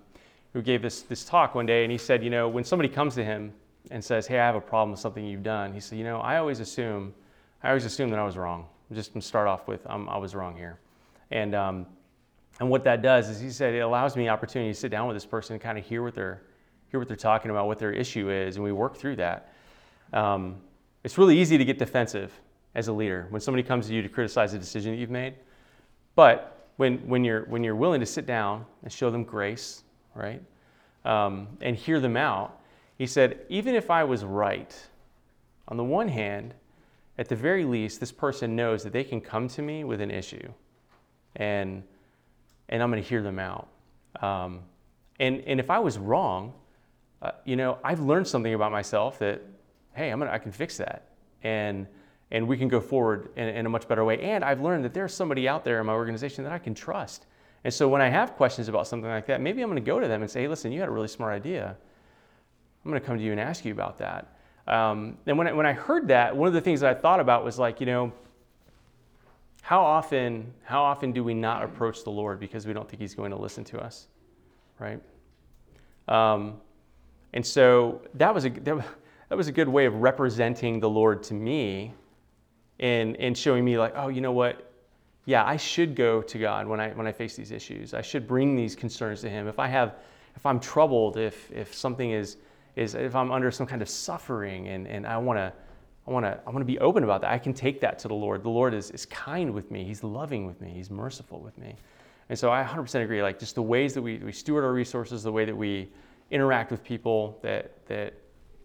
[0.52, 3.14] who gave this this talk one day, and he said, you know, when somebody comes
[3.14, 3.52] to him
[3.90, 6.18] and says, "Hey, I have a problem with something you've done," he said, you know,
[6.18, 7.14] I always assume
[7.62, 8.66] I always assume that I was wrong.
[8.92, 10.78] Just to start off with, um, I was wrong here,
[11.30, 11.86] and um,
[12.60, 15.06] and what that does is he said it allows me the opportunity to sit down
[15.06, 16.42] with this person and kind of hear what they're
[16.90, 19.54] hear what they're talking about, what their issue is, and we work through that.
[20.12, 20.56] Um,
[21.04, 22.32] it's really easy to get defensive
[22.74, 25.34] as a leader when somebody comes to you to criticize a decision that you've made.
[26.14, 30.42] But when, when, you're, when you're willing to sit down and show them grace, right,
[31.04, 32.60] um, and hear them out,
[32.98, 34.74] he said, even if I was right,
[35.68, 36.54] on the one hand,
[37.18, 40.10] at the very least, this person knows that they can come to me with an
[40.10, 40.52] issue,
[41.36, 41.82] and
[42.68, 43.68] and I'm going to hear them out.
[44.20, 44.60] Um,
[45.20, 46.54] and and if I was wrong,
[47.20, 49.42] uh, you know, I've learned something about myself that,
[49.94, 51.08] hey, I'm gonna I can fix that,
[51.42, 51.86] and
[52.32, 54.20] and we can go forward in, in a much better way.
[54.20, 57.26] And I've learned that there's somebody out there in my organization that I can trust.
[57.62, 60.00] And so when I have questions about something like that, maybe I'm going to go
[60.00, 61.76] to them and say, hey, listen, you had a really smart idea.
[62.84, 64.34] I'm going to come to you and ask you about that.
[64.66, 67.20] Um, and when I, when I heard that, one of the things that I thought
[67.20, 68.12] about was like, you know,
[69.60, 73.14] how often, how often do we not approach the Lord because we don't think He's
[73.14, 74.08] going to listen to us,
[74.80, 75.00] right?
[76.08, 76.54] Um,
[77.32, 78.84] and so that was a that,
[79.28, 81.94] that was a good way of representing the Lord to me,
[82.82, 84.70] and and showing me like, oh, you know what,
[85.24, 87.94] yeah, I should go to God when I when I face these issues.
[87.94, 89.48] I should bring these concerns to Him.
[89.48, 89.94] If I have,
[90.36, 92.36] if I'm troubled, if if something is
[92.76, 95.52] is if I'm under some kind of suffering and, and I want to
[96.08, 97.30] I want to I want to be open about that.
[97.30, 98.42] I can take that to the Lord.
[98.42, 99.84] The Lord is, is kind with me.
[99.84, 100.70] He's loving with me.
[100.70, 101.76] He's merciful with me.
[102.28, 103.22] And so I 100% agree.
[103.22, 105.92] Like just the ways that we, we steward our resources, the way that we
[106.30, 108.14] interact with people, that that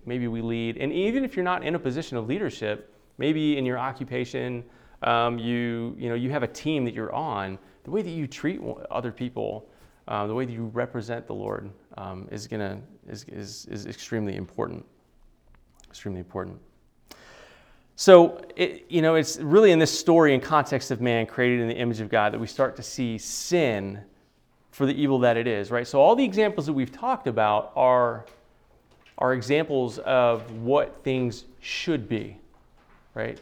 [0.07, 3.65] maybe we lead, and even if you're not in a position of leadership, maybe in
[3.65, 4.63] your occupation,
[5.03, 7.57] um, you you know you have a team that you're on.
[7.83, 8.59] The way that you treat
[8.91, 9.69] other people,
[10.07, 14.35] uh, the way that you represent the Lord, um, is gonna is, is is extremely
[14.35, 14.85] important.
[15.89, 16.59] Extremely important.
[17.99, 21.67] So, it, you know, it's really in this story and context of man created in
[21.67, 23.99] the image of God that we start to see sin
[24.69, 25.87] for the evil that it is, right?
[25.87, 28.27] So, all the examples that we've talked about are,
[29.17, 32.37] are examples of what things should be,
[33.17, 33.39] right?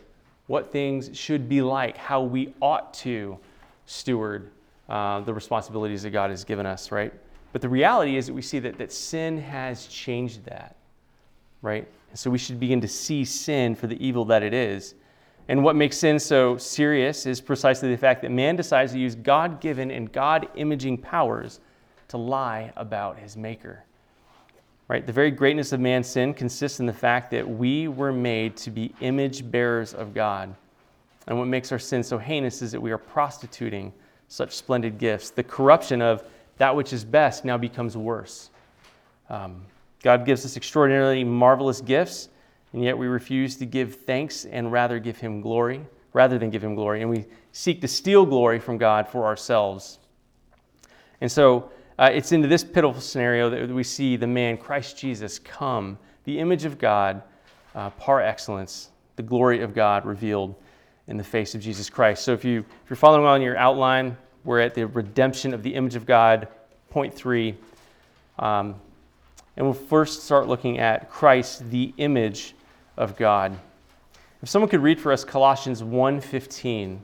[0.47, 3.37] What things should be like, how we ought to
[3.85, 4.49] steward
[4.87, 7.13] uh, the responsibilities that God has given us, right?
[7.51, 10.75] But the reality is that we see that, that sin has changed that,
[11.61, 11.87] right?
[12.13, 14.95] so we should begin to see sin for the evil that it is.
[15.49, 19.15] And what makes sin so serious is precisely the fact that man decides to use
[19.15, 21.59] God given and God imaging powers
[22.07, 23.83] to lie about his maker.
[24.87, 25.05] Right?
[25.05, 28.69] The very greatness of man's sin consists in the fact that we were made to
[28.69, 30.53] be image bearers of God.
[31.27, 33.91] And what makes our sin so heinous is that we are prostituting
[34.27, 35.31] such splendid gifts.
[35.31, 36.23] The corruption of
[36.57, 38.51] that which is best now becomes worse.
[39.29, 39.65] Um,
[40.03, 42.29] God gives us extraordinarily marvelous gifts,
[42.73, 45.81] and yet we refuse to give thanks and rather give him glory,
[46.13, 47.01] rather than give him glory.
[47.01, 49.97] And we seek to steal glory from God for ourselves.
[51.21, 55.39] And so uh, it's into this pitiful scenario that we see the man, Christ Jesus,
[55.39, 57.23] come, the image of God,
[57.73, 60.55] uh, par excellence, the glory of God revealed
[61.07, 62.23] in the face of Jesus Christ.
[62.23, 65.73] So if, you, if you're following along your outline, we're at the redemption of the
[65.73, 66.47] image of God,
[66.89, 67.55] point three.
[68.39, 68.75] Um,
[69.55, 72.55] and we'll first start looking at Christ, the image
[72.97, 73.57] of God.
[74.41, 76.99] If someone could read for us Colossians 1:15,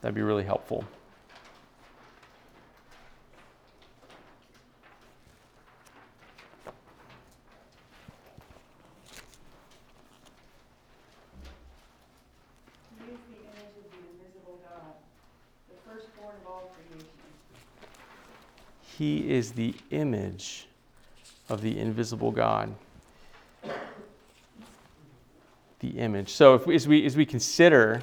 [0.00, 0.84] that'd be really helpful.
[18.98, 20.66] He is the image
[21.48, 22.74] of the invisible God.
[25.78, 26.30] The image.
[26.30, 28.02] So, if, as, we, as we consider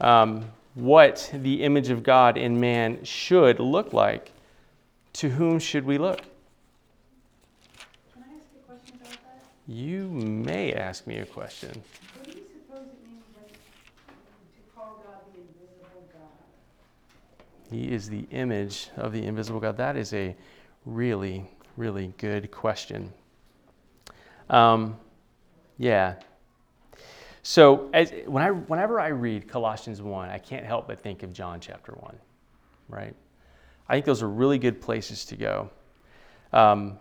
[0.00, 4.32] um, what the image of God in man should look like,
[5.12, 6.22] to whom should we look?
[8.12, 9.44] Can I ask a question about that?
[9.68, 11.70] You may ask me a question.
[12.16, 16.48] What do you suppose it means when, to call God the invisible God?
[17.70, 19.76] He is the image of the invisible God.
[19.76, 20.36] That is a
[20.84, 21.48] really
[21.80, 23.12] really good question.
[24.50, 24.96] Um,
[25.78, 26.16] yeah.
[27.42, 31.32] So as, when I, whenever I read Colossians 1, I can't help but think of
[31.32, 32.16] John chapter 1,
[32.88, 33.14] right?
[33.88, 35.70] I think those are really good places to go.
[36.52, 36.98] Um,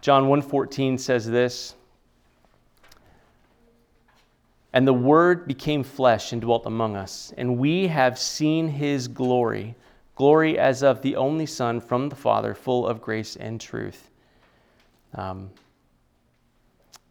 [0.00, 1.74] John 1.14 says this,
[4.72, 9.74] And the Word became flesh and dwelt among us, and we have seen his glory,
[10.14, 14.10] glory as of the only Son from the Father, full of grace and truth.
[15.14, 15.50] Um,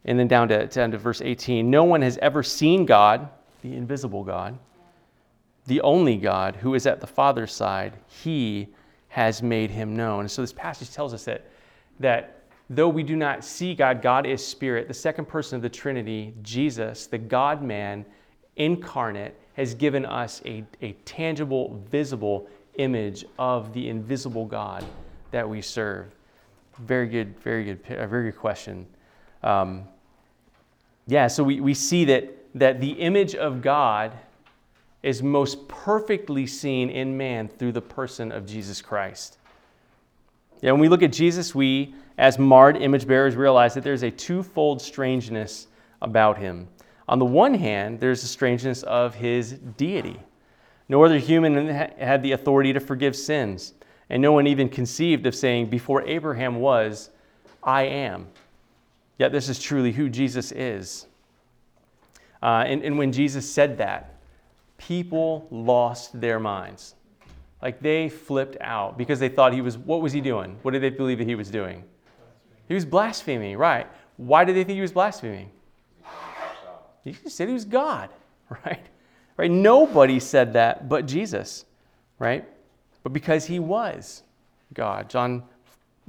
[0.05, 3.29] and then down to, to, to verse 18 No one has ever seen God,
[3.61, 4.57] the invisible God,
[5.67, 7.93] the only God who is at the Father's side.
[8.07, 8.69] He
[9.09, 10.29] has made him known.
[10.29, 11.45] So this passage tells us that,
[11.99, 12.38] that
[12.69, 14.87] though we do not see God, God is spirit.
[14.87, 18.05] The second person of the Trinity, Jesus, the God man
[18.55, 24.85] incarnate, has given us a, a tangible, visible image of the invisible God
[25.31, 26.07] that we serve?
[26.79, 28.85] Very good, very good, very good question.
[29.43, 29.83] Um,
[31.07, 34.11] Yeah, so we, we see that, that the image of God
[35.01, 39.37] is most perfectly seen in man through the person of Jesus Christ.
[40.61, 44.11] Yeah, when we look at Jesus, we, as marred image bearers, realize that there's a
[44.11, 45.67] twofold strangeness
[46.01, 46.67] about him.
[47.07, 50.19] On the one hand, there's the strangeness of his deity.
[50.89, 53.73] No other human had the authority to forgive sins,
[54.09, 57.09] and no one even conceived of saying, Before Abraham was,
[57.63, 58.27] I am.
[59.17, 61.07] Yet this is truly who Jesus is.
[62.43, 64.19] Uh, and, and when Jesus said that,
[64.77, 66.95] people lost their minds.
[67.61, 70.57] Like they flipped out because they thought he was, what was he doing?
[70.63, 71.85] What did they believe that he was doing?
[72.69, 73.87] He was blaspheming, right?
[74.15, 75.51] Why did they think he was blaspheming?
[77.03, 78.09] He said he was God,
[78.65, 78.85] right?
[79.35, 79.51] Right?
[79.51, 81.65] Nobody said that but Jesus,
[82.19, 82.47] right?
[83.03, 84.23] But because he was
[84.73, 85.09] God.
[85.09, 85.43] John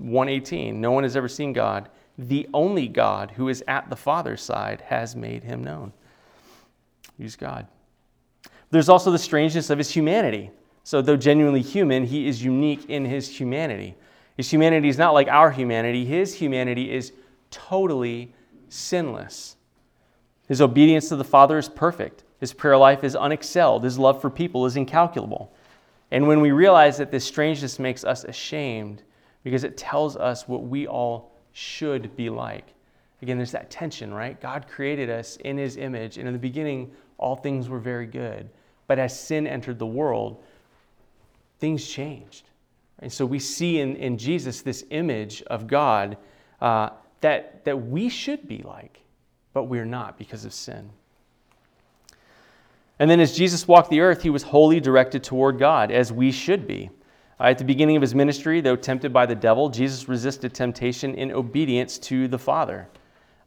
[0.00, 1.88] 1:18, no one has ever seen God.
[2.18, 5.92] The only God who is at the Father's side has made him known.
[7.16, 7.66] He's God.
[8.70, 10.50] There's also the strangeness of his humanity.
[10.84, 13.94] So, though genuinely human, he is unique in his humanity.
[14.40, 17.12] His humanity is not like our humanity, his humanity is
[17.50, 18.32] totally
[18.70, 19.56] sinless.
[20.48, 22.24] His obedience to the Father is perfect.
[22.38, 23.84] His prayer life is unexcelled.
[23.84, 25.52] His love for people is incalculable.
[26.10, 29.02] And when we realize that this strangeness makes us ashamed
[29.44, 32.72] because it tells us what we all should be like.
[33.20, 34.40] Again, there's that tension, right?
[34.40, 38.48] God created us in his image, and in the beginning, all things were very good.
[38.86, 40.42] But as sin entered the world,
[41.58, 42.44] things changed.
[43.00, 46.16] And so we see in, in Jesus this image of God
[46.60, 46.90] uh,
[47.20, 49.00] that, that we should be like,
[49.52, 50.90] but we're not because of sin.
[52.98, 56.30] And then as Jesus walked the earth, he was wholly directed toward God, as we
[56.30, 56.90] should be.
[57.40, 61.14] Uh, at the beginning of his ministry, though tempted by the devil, Jesus resisted temptation
[61.14, 62.86] in obedience to the Father.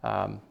[0.04, 0.42] Um,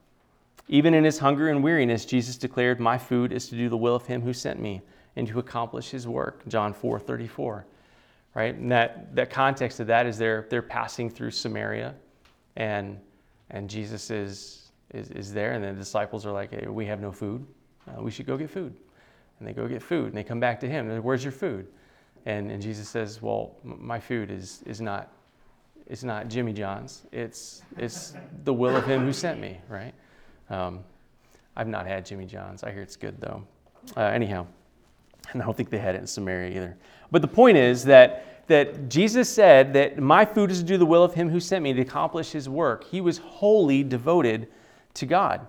[0.68, 3.96] even in his hunger and weariness, Jesus declared, My food is to do the will
[3.96, 4.80] of him who sent me
[5.16, 6.46] and to accomplish his work.
[6.46, 7.66] John 4 34.
[8.34, 8.54] Right?
[8.54, 11.94] And that, that context of that is they're, they're passing through Samaria
[12.56, 12.98] and,
[13.50, 17.12] and Jesus is, is, is there, and the disciples are like, hey, We have no
[17.12, 17.46] food.
[17.86, 18.74] Uh, we should go get food.
[19.38, 20.88] And they go get food, and they come back to him.
[21.02, 21.66] Where's your food?
[22.26, 25.10] And, and Jesus says, Well, my food is, is not
[25.86, 27.02] it's not Jimmy John's.
[27.12, 28.14] It's it's
[28.44, 29.60] the will of Him who sent me.
[29.68, 29.92] Right?
[30.48, 30.80] Um,
[31.56, 32.62] I've not had Jimmy John's.
[32.62, 33.44] I hear it's good though.
[33.96, 34.46] Uh, anyhow,
[35.32, 36.76] and I don't think they had it in Samaria either.
[37.12, 40.86] But the point is that that Jesus said that my food is to do the
[40.86, 42.84] will of Him who sent me to accomplish His work.
[42.84, 44.48] He was wholly devoted
[44.94, 45.46] to God.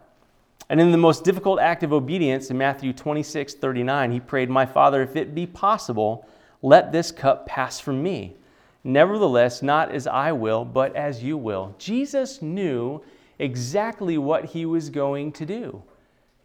[0.69, 4.65] And in the most difficult act of obedience, in Matthew 26, 39, he prayed, My
[4.65, 6.25] Father, if it be possible,
[6.61, 8.37] let this cup pass from me.
[8.83, 11.75] Nevertheless, not as I will, but as you will.
[11.77, 13.01] Jesus knew
[13.39, 15.83] exactly what he was going to do.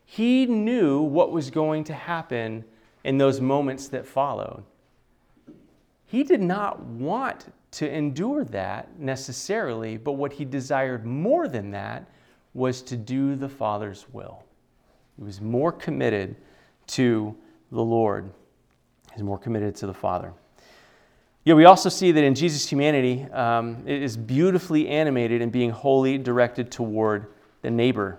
[0.04, 2.64] He knew what was going to happen
[3.04, 4.64] in those moments that followed.
[6.08, 12.08] He did not want to endure that necessarily, but what he desired more than that
[12.54, 14.42] was to do the Father's will.
[15.18, 16.34] He was more committed
[16.88, 17.36] to
[17.70, 18.32] the Lord,
[19.12, 20.32] he's more committed to the Father.
[21.44, 25.70] Yeah, we also see that in Jesus' humanity, um, it is beautifully animated and being
[25.70, 27.26] wholly directed toward
[27.60, 28.18] the neighbor.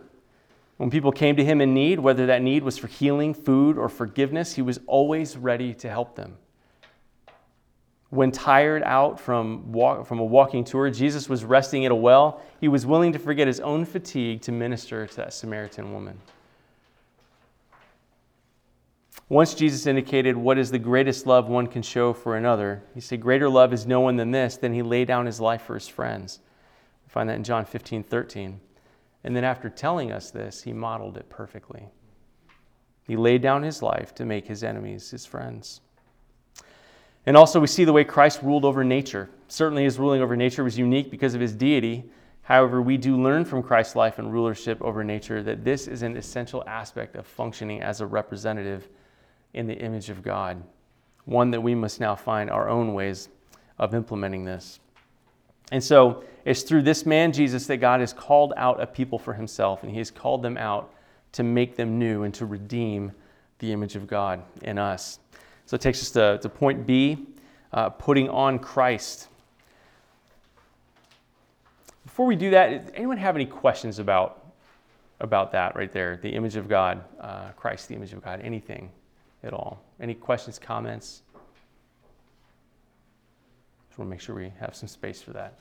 [0.77, 3.89] When people came to him in need, whether that need was for healing, food, or
[3.89, 6.37] forgiveness, he was always ready to help them.
[8.09, 12.41] When tired out from, walk, from a walking tour, Jesus was resting at a well.
[12.59, 16.19] He was willing to forget his own fatigue to minister to that Samaritan woman.
[19.29, 22.81] Once Jesus indicated what is the greatest love one can show for another.
[22.95, 25.61] He said, Greater love is no one than this, then he laid down his life
[25.61, 26.39] for his friends.
[27.05, 28.59] We find that in John 15, 13.
[29.23, 31.89] And then after telling us this, he modeled it perfectly.
[33.05, 35.81] He laid down his life to make his enemies his friends.
[37.29, 39.29] And also, we see the way Christ ruled over nature.
[39.49, 42.09] Certainly, his ruling over nature was unique because of his deity.
[42.41, 46.17] However, we do learn from Christ's life and rulership over nature that this is an
[46.17, 48.89] essential aspect of functioning as a representative
[49.53, 50.63] in the image of God,
[51.25, 53.29] one that we must now find our own ways
[53.77, 54.79] of implementing this.
[55.71, 59.35] And so it's through this man, Jesus, that God has called out a people for
[59.35, 60.95] himself, and he has called them out
[61.33, 63.11] to make them new and to redeem
[63.59, 65.19] the image of God in us.
[65.69, 67.27] So it takes us to, to point B
[67.71, 69.27] uh, putting on Christ.
[72.03, 74.51] Before we do that, anyone have any questions about,
[75.19, 76.17] about that right there?
[76.17, 78.89] The image of God, uh, Christ, the image of God, anything?
[79.43, 79.81] at all.
[79.99, 81.21] Any questions, comments?
[83.89, 85.53] Just want to make sure we have some space for that.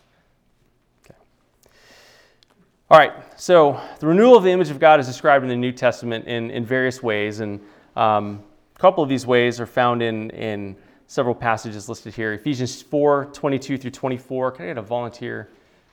[2.90, 5.72] All right, so the renewal of the image of God is described in the New
[5.72, 7.60] Testament in, in various ways, and
[7.96, 8.42] um,
[8.78, 10.76] a couple of these ways are found in, in
[11.08, 12.32] several passages listed here.
[12.34, 14.52] Ephesians 4 22 through 24.
[14.52, 15.48] Can I get a volunteer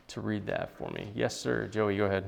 [0.10, 1.12] to read that for me?
[1.16, 1.68] Yes, sir.
[1.68, 2.26] Joey, go ahead.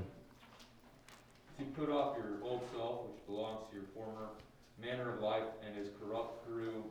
[1.59, 4.29] To put off your old self, which belongs to your former
[4.81, 6.83] manner of life and is corrupt through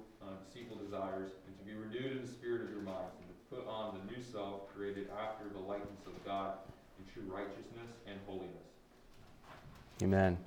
[0.46, 3.66] deceitful desires, and to be renewed in the spirit of your minds, and to put
[3.68, 6.54] on the new self, created after the likeness of God
[6.98, 8.52] in true righteousness and holiness.
[10.02, 10.38] Amen.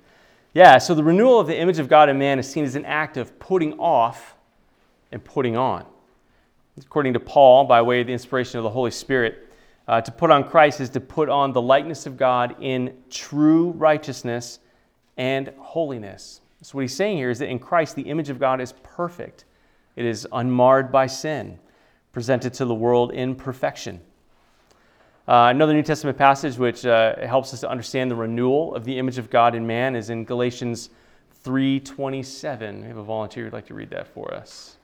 [0.52, 2.84] Yeah, so the renewal of the image of God in man is seen as an
[2.84, 4.34] act of putting off
[5.12, 5.86] and putting on.
[6.76, 9.48] According to Paul, by way of the inspiration of the Holy Spirit,
[9.86, 13.70] uh, to put on Christ is to put on the likeness of God in true
[13.72, 14.58] righteousness
[15.16, 16.40] and holiness.
[16.62, 19.44] So, what he's saying here is that in Christ, the image of God is perfect,
[19.96, 21.58] it is unmarred by sin,
[22.12, 24.00] presented to the world in perfection.
[25.30, 28.98] Uh, another New Testament passage which uh, helps us to understand the renewal of the
[28.98, 30.90] image of God in man is in Galatians
[31.44, 32.80] 3:27.
[32.80, 34.76] We have a volunteer who'd like to read that for us.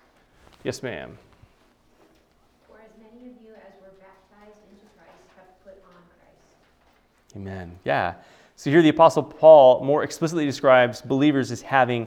[0.63, 1.19] Yes, ma'am.
[2.69, 7.35] For as many of you as were baptized into Christ have put on Christ.
[7.35, 7.77] Amen.
[7.85, 8.15] Yeah.
[8.55, 12.07] So here the Apostle Paul more explicitly describes believers as having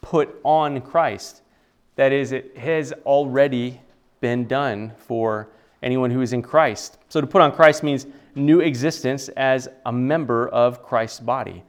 [0.00, 1.42] put on Christ.
[1.96, 3.80] That is, it has already
[4.20, 5.48] been done for
[5.82, 6.98] anyone who is in Christ.
[7.08, 11.62] So to put on Christ means new existence as a member of Christ's body.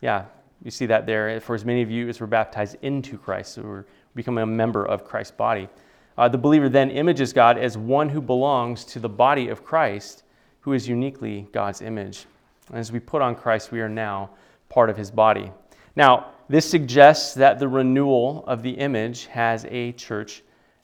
[0.00, 0.26] Yeah,
[0.62, 1.40] you see that there.
[1.40, 3.84] For as many of you as were baptized into Christ, so we're
[4.14, 5.68] becoming a member of Christ's body.
[6.16, 10.22] Uh, the believer then images God as one who belongs to the body of Christ,
[10.60, 12.26] who is uniquely God's image.
[12.68, 14.30] And as we put on Christ, we are now
[14.68, 15.50] part of his body.
[15.96, 20.42] Now, this suggests that the renewal of the image has a church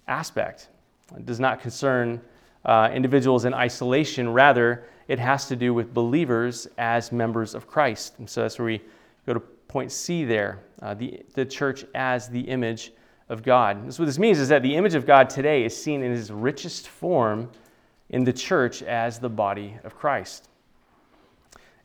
[0.08, 0.68] aspect.
[1.16, 2.20] It does not concern
[2.64, 4.32] uh, individuals in isolation.
[4.32, 8.18] Rather, it has to do with believers as members of Christ.
[8.18, 8.82] And so that's where we
[9.26, 12.92] go to point C there uh, the, the church as the image
[13.28, 13.84] of God.
[13.84, 16.88] What this means is that the image of God today is seen in its richest
[16.88, 17.48] form
[18.08, 20.48] in the church as the body of Christ.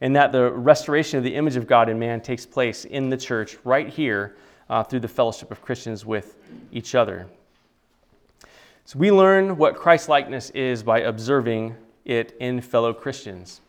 [0.02, 3.18] And that the restoration of the image of God in man takes place in the
[3.18, 4.36] church right here
[4.70, 6.38] uh, through the fellowship of Christians with
[6.72, 7.28] each other.
[8.88, 11.76] So we learn what Christ likeness is by observing
[12.06, 13.62] it in fellow Christians.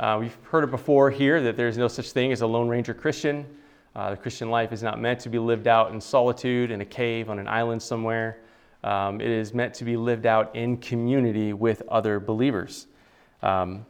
[0.00, 2.92] Uh, we've heard it before here that there's no such thing as a Lone Ranger
[2.92, 3.46] Christian.
[3.94, 6.84] Uh, the Christian life is not meant to be lived out in solitude in a
[6.84, 8.38] cave on an island somewhere.
[8.82, 12.88] Um, it is meant to be lived out in community with other believers.
[13.44, 13.86] Um,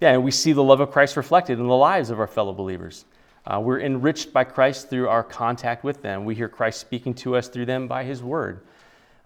[0.00, 2.52] yeah, and we see the love of Christ reflected in the lives of our fellow
[2.52, 3.04] believers.
[3.46, 6.24] Uh, we're enriched by Christ through our contact with them.
[6.24, 8.62] We hear Christ speaking to us through them by his word.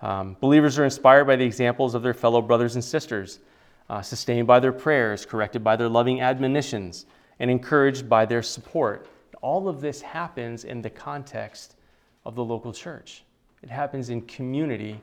[0.01, 3.41] Um, believers are inspired by the examples of their fellow brothers and sisters,
[3.89, 7.07] uh, sustained by their prayers, corrected by their loving admonitions,
[7.39, 9.09] and encouraged by their support.
[9.41, 11.77] All of this happens in the context
[12.25, 13.25] of the local church.
[13.63, 15.01] It happens in community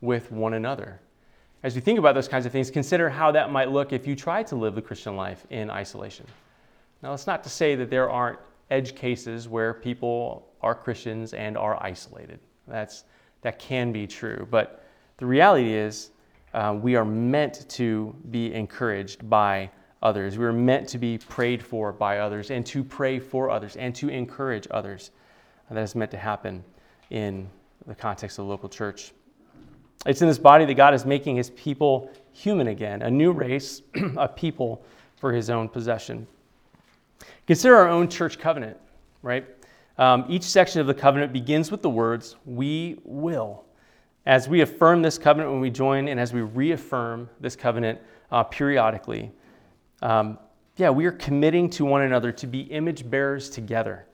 [0.00, 1.00] with one another.
[1.62, 4.14] As you think about those kinds of things, consider how that might look if you
[4.14, 6.26] try to live the Christian life in isolation.
[7.02, 8.38] Now, it's not to say that there aren't
[8.70, 12.40] edge cases where people are Christians and are isolated.
[12.68, 13.04] That's
[13.42, 14.46] that can be true.
[14.50, 14.84] But
[15.18, 16.10] the reality is,
[16.54, 19.70] uh, we are meant to be encouraged by
[20.02, 20.38] others.
[20.38, 23.94] We are meant to be prayed for by others and to pray for others and
[23.96, 25.10] to encourage others.
[25.68, 26.64] And that is meant to happen
[27.10, 27.48] in
[27.86, 29.12] the context of the local church.
[30.06, 33.82] It's in this body that God is making his people human again, a new race,
[34.16, 34.84] a people
[35.16, 36.26] for his own possession.
[37.46, 38.76] Consider our own church covenant,
[39.22, 39.55] right?
[39.98, 43.64] Um, each section of the covenant begins with the words, We will.
[44.26, 48.42] As we affirm this covenant when we join, and as we reaffirm this covenant uh,
[48.42, 49.30] periodically,
[50.02, 50.38] um,
[50.76, 54.06] yeah, we are committing to one another to be image bearers together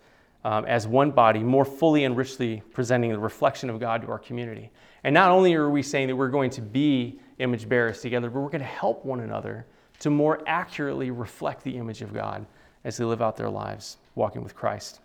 [0.44, 4.18] um, as one body, more fully and richly presenting the reflection of God to our
[4.18, 4.70] community.
[5.04, 8.40] And not only are we saying that we're going to be image bearers together, but
[8.40, 9.66] we're going to help one another
[10.00, 12.46] to more accurately reflect the image of God
[12.84, 15.00] as they live out their lives walking with Christ.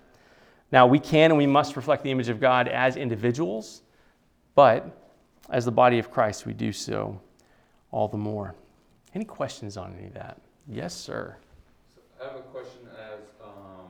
[0.71, 3.83] Now, we can and we must reflect the image of God as individuals,
[4.55, 5.13] but
[5.49, 7.19] as the body of Christ, we do so
[7.91, 8.53] all the more.
[9.15, 10.41] Any questions on any of that?
[10.67, 11.37] Yes, sir.
[11.95, 12.81] So I have a question
[13.13, 13.87] as um,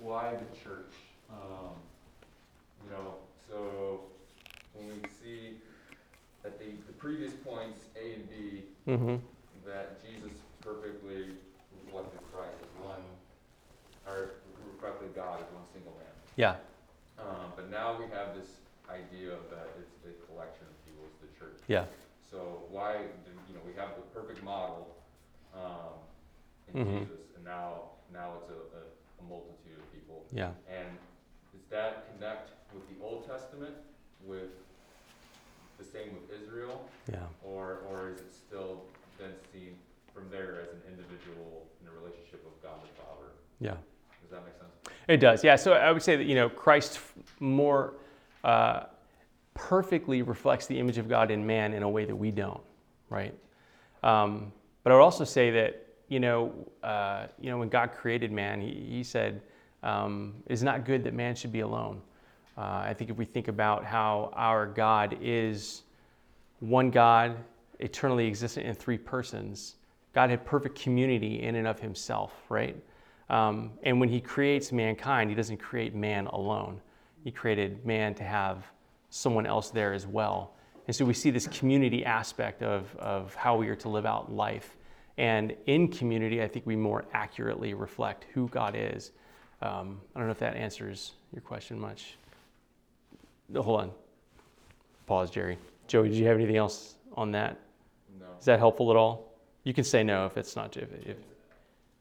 [0.00, 0.92] why the church?
[1.30, 1.70] Um,
[2.84, 3.14] you know,
[3.48, 4.00] so
[4.74, 5.56] when we see
[6.44, 9.16] at the, the previous points, A and B, Mm-hmm.
[9.66, 10.32] that Jesus
[10.62, 11.26] perfectly
[11.84, 13.02] reflected Christ as one,
[14.06, 14.30] or
[14.72, 16.08] reflected God as one single man.
[16.38, 16.54] Yeah.
[17.18, 21.18] Um, but now we have this idea of that it's the collection of people, it's
[21.18, 21.58] the church.
[21.66, 21.84] Yeah.
[22.30, 24.94] So why, do- you know, we have the perfect model,
[25.52, 25.98] um,
[26.72, 26.98] in Mhm.
[27.00, 28.82] Jesus, and now now it's a, a,
[29.20, 30.24] a multitude of people.
[30.30, 30.52] Yeah.
[30.70, 30.88] And
[31.52, 33.74] does that connect with the Old Testament,
[34.22, 34.52] with
[35.78, 37.26] the same with Israel, Yeah.
[37.42, 38.84] or or is it still
[39.18, 39.76] then seen
[40.14, 43.32] from there as an individual in a relationship with God the Father?
[43.60, 43.76] Yeah.
[44.22, 44.67] Does that make sense?
[45.08, 45.56] It does, yeah.
[45.56, 47.00] So I would say that you know Christ
[47.40, 47.94] more
[48.44, 48.84] uh,
[49.54, 52.60] perfectly reflects the image of God in man in a way that we don't,
[53.08, 53.34] right?
[54.02, 54.52] Um,
[54.84, 56.52] but I would also say that you know,
[56.82, 59.42] uh, you know, when God created man, He, he said,
[59.82, 62.02] um, "It's not good that man should be alone."
[62.56, 65.84] Uh, I think if we think about how our God is
[66.60, 67.36] one God,
[67.78, 69.76] eternally existent in three persons,
[70.12, 72.76] God had perfect community in and of Himself, right?
[73.30, 76.80] Um, and when he creates mankind, he doesn't create man alone.
[77.24, 78.64] He created man to have
[79.10, 80.54] someone else there as well.
[80.86, 84.32] And so we see this community aspect of, of how we are to live out
[84.32, 84.76] life.
[85.18, 89.12] And in community, I think we more accurately reflect who God is.
[89.60, 92.16] Um, I don't know if that answers your question much.
[93.48, 93.90] No, hold on.
[95.06, 95.58] Pause, Jerry.
[95.88, 97.58] Joey, did you have anything else on that?
[98.20, 98.26] No.
[98.38, 99.32] Is that helpful at all?
[99.64, 101.16] You can say no if it's not, if, if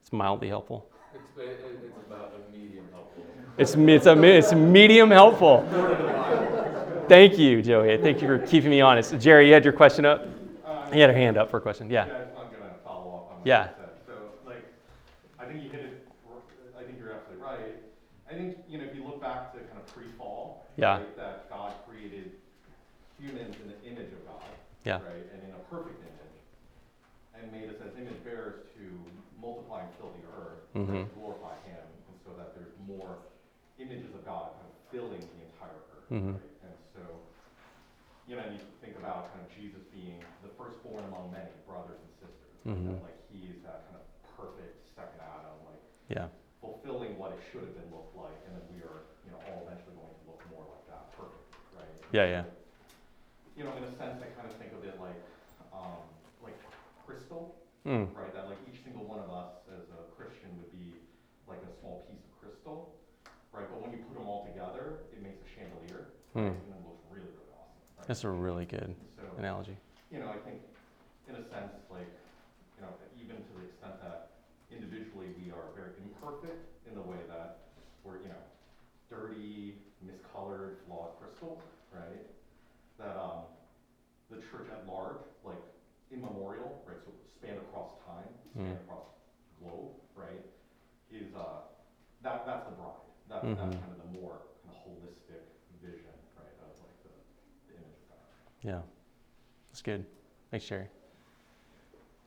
[0.01, 0.89] it's mildly helpful.
[1.39, 3.23] It's, it's about a medium helpful.
[3.57, 5.65] It's, it's, a, it's medium helpful.
[7.07, 7.97] Thank you, Joey.
[7.97, 9.17] Thank you for keeping me honest.
[9.19, 10.25] Jerry, you had your question up?
[10.65, 11.89] Uh, you had a hand up for a question.
[11.89, 12.03] Yeah.
[12.03, 13.69] I'm gonna follow up on what Yeah.
[14.05, 14.13] So,
[14.45, 14.65] like,
[15.39, 16.07] I think you hit it,
[16.77, 17.75] I think you're absolutely right.
[18.29, 20.97] I think, you know, if you look back to kind of pre-fall, Yeah.
[20.97, 22.31] right, that God created
[23.21, 24.43] humans in the image of God,
[24.83, 24.95] Yeah.
[24.95, 26.37] right, and in a perfect image,
[27.39, 28.83] and made us as image bearers to
[29.39, 30.91] multiply and fill the earth, mm-hmm.
[30.91, 31.07] right, Mhm.
[31.07, 31.79] to glorify Him,
[32.11, 33.15] and so that there's more
[33.79, 34.25] images of
[34.97, 36.33] God kind of filling the entire earth, Mhm.
[36.33, 36.49] right?
[36.65, 37.01] And so,
[38.25, 42.11] you know, you think about kind of Jesus being the firstborn among many brothers and
[42.17, 42.97] sisters, right, Mhm.
[42.97, 46.29] that, like he's that kind of perfect second Adam, like Yeah.
[46.61, 49.61] fulfilling what it should have been looked like, and then we are, you know, all
[49.67, 51.93] eventually going to look more like that, perfect, right?
[52.11, 52.45] Yeah, yeah.
[53.55, 55.17] You know, in a sense, I kind of think of it like,
[55.73, 56.01] um,
[56.41, 56.57] like
[57.05, 58.13] crystal, Mm.
[58.15, 58.33] right?
[58.33, 60.99] That like each single one of us as a Christian would be
[61.47, 62.93] like a small piece of crystal,
[63.51, 63.67] right?
[63.69, 65.47] But when you put them all together, it makes a
[66.37, 66.53] Mm.
[66.53, 67.81] it looks really, really awesome.
[67.97, 68.07] Right?
[68.07, 69.77] That's a really good so, analogy.
[70.11, 70.61] you know, I think
[71.27, 72.07] in a sense, like,
[72.77, 74.37] you know, even to the extent that
[74.71, 77.65] individually we are very imperfect in the way that
[78.03, 78.43] we're, you know,
[79.09, 79.75] dirty,
[80.05, 81.59] miscolored, flawed crystals,
[81.91, 82.21] right?
[82.99, 83.49] That um,
[84.29, 85.61] the church at large, like
[86.11, 87.01] immemorial, right?
[87.03, 88.83] So span across time, span Mm.
[88.85, 89.09] across
[89.59, 90.43] globe, right?
[91.11, 91.65] Is uh,
[92.21, 93.01] that that's the bride.
[93.29, 93.79] That's that's Mhm.
[93.81, 95.43] kind of the more kind of holistic
[95.81, 96.55] vision, right?
[96.63, 97.13] Of like the,
[97.67, 98.19] the image of God.
[98.67, 98.81] Yeah.
[99.69, 100.05] That's good.
[100.51, 100.87] Thanks, Jerry.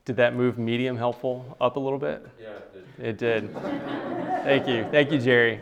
[0.05, 2.25] Did that move medium helpful up a little bit?
[2.41, 3.05] Yeah, it did.
[3.05, 3.53] It did.
[4.43, 4.87] Thank you.
[4.89, 5.59] Thank you, Jerry.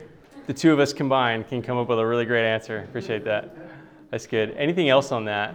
[0.47, 2.79] The two of us combined can come up with a really great answer.
[2.79, 3.55] Appreciate that.
[4.09, 4.55] That's good.
[4.55, 5.53] Anything else on that?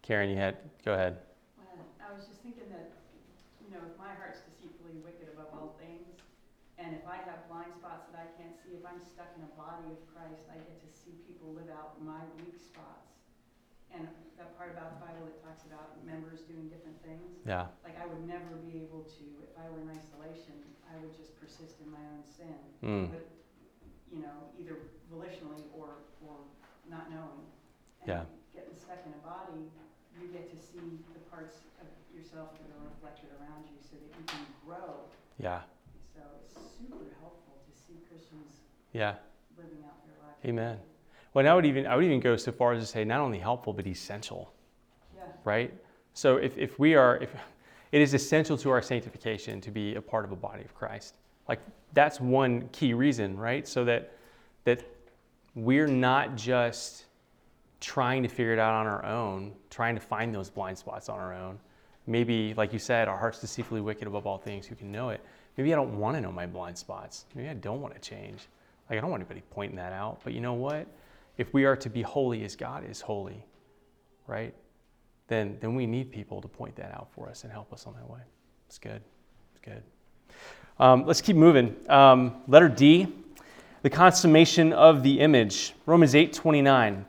[0.00, 1.18] Karen, you had, go ahead.
[1.58, 2.94] Uh, I was just thinking that,
[3.58, 6.22] you know, if my heart's deceitfully wicked above all things,
[6.78, 9.52] and if I have blind spots that I can't see, if I'm stuck in a
[9.58, 13.12] body of Christ, I get to see people live out my weak spots.
[13.92, 14.08] And
[14.40, 17.66] that part about the Bible that talks about members doing different things, Yeah.
[17.82, 20.54] like I would never be able to, if I were in isolation,
[20.86, 22.54] I would just persist in my own sin.
[22.82, 23.10] Mm.
[23.10, 23.26] With,
[24.14, 24.78] you know, either
[25.10, 26.46] volitionally or, or
[26.88, 27.42] not knowing.
[28.02, 28.24] And Yeah.
[28.54, 29.66] Getting stuck in a body,
[30.14, 30.78] you get to see
[31.12, 35.08] the parts of yourself that are reflected around you so that you can grow.
[35.40, 35.62] Yeah.
[36.14, 38.60] So it's super helpful to see Christians
[38.92, 39.16] Yeah.
[39.56, 40.36] living out their life.
[40.44, 40.78] Amen.
[41.34, 43.20] Well, and I would even I would even go so far as to say not
[43.20, 44.52] only helpful but essential,
[45.16, 45.72] Yeah, right?
[46.14, 47.30] So if, if we are if
[47.92, 51.14] it is essential to our sanctification to be a part of a body of Christ.
[51.48, 51.60] Like
[51.92, 53.68] that's one key reason, right?
[53.68, 54.12] So that
[54.64, 54.82] that
[55.54, 57.04] we're not just
[57.80, 61.18] trying to figure it out on our own, trying to find those blind spots on
[61.18, 61.58] our own.
[62.06, 64.66] Maybe, like you said, our heart's deceitfully wicked above all things.
[64.66, 65.20] Who can know it?
[65.56, 67.26] Maybe I don't want to know my blind spots.
[67.34, 68.48] Maybe I don't want to change.
[68.88, 70.20] Like I don't want anybody pointing that out.
[70.24, 70.86] But you know what?
[71.36, 73.44] If we are to be holy as God is holy,
[74.26, 74.54] right?
[75.28, 77.94] Then then we need people to point that out for us and help us on
[77.94, 78.20] that way.
[78.68, 79.02] It's good.
[79.52, 79.82] It's good.
[80.78, 81.76] Um, let's keep moving.
[81.88, 83.06] Um, letter D,
[83.82, 85.74] the consummation of the image.
[85.86, 87.04] Romans 8 29.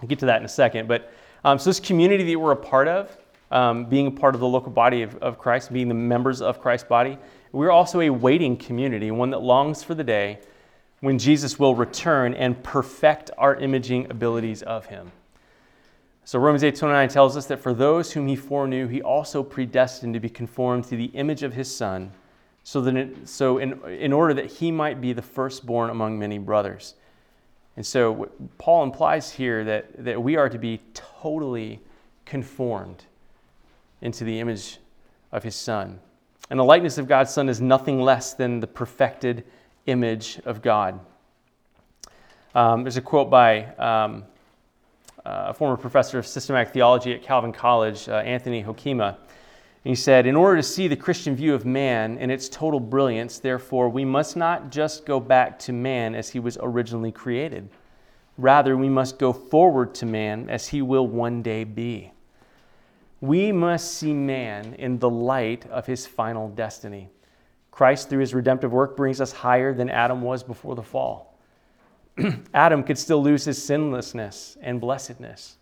[0.00, 0.88] I'll get to that in a second.
[0.88, 1.12] But
[1.44, 3.16] um, so, this community that we're a part of,
[3.50, 6.60] um, being a part of the local body of, of Christ, being the members of
[6.60, 7.18] Christ's body,
[7.52, 10.40] we're also a waiting community, one that longs for the day
[11.00, 15.12] when Jesus will return and perfect our imaging abilities of Him.
[16.26, 20.18] So Romans 8:29 tells us that for those whom he foreknew, he also predestined to
[20.18, 22.10] be conformed to the image of his son,
[22.64, 26.38] so that it, so in, in order that he might be the firstborn among many
[26.38, 26.96] brothers.
[27.76, 31.80] And so Paul implies here that, that we are to be totally
[32.24, 33.04] conformed
[34.00, 34.78] into the image
[35.30, 36.00] of his son.
[36.50, 39.44] And the likeness of God's son is nothing less than the perfected
[39.86, 40.98] image of God.
[42.52, 44.24] Um, there's a quote by um,
[45.26, 49.16] a former professor of systematic theology at Calvin College, uh, Anthony Hoekema.
[49.82, 53.38] He said, In order to see the Christian view of man in its total brilliance,
[53.38, 57.68] therefore, we must not just go back to man as he was originally created.
[58.38, 62.12] Rather, we must go forward to man as he will one day be.
[63.20, 67.08] We must see man in the light of his final destiny.
[67.70, 71.25] Christ, through his redemptive work, brings us higher than Adam was before the fall.
[72.54, 75.58] Adam could still lose his sinlessness and blessedness,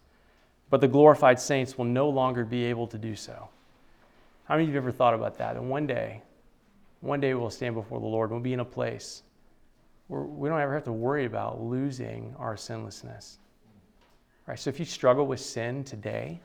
[0.70, 3.48] but the glorified saints will no longer be able to do so.
[4.44, 5.56] How many of you have ever thought about that?
[5.56, 6.22] And one day,
[7.00, 8.30] one day we'll stand before the Lord.
[8.30, 9.22] We'll be in a place
[10.08, 13.38] where we don't ever have to worry about losing our sinlessness.
[14.46, 14.58] Right?
[14.58, 16.40] So if you struggle with sin today,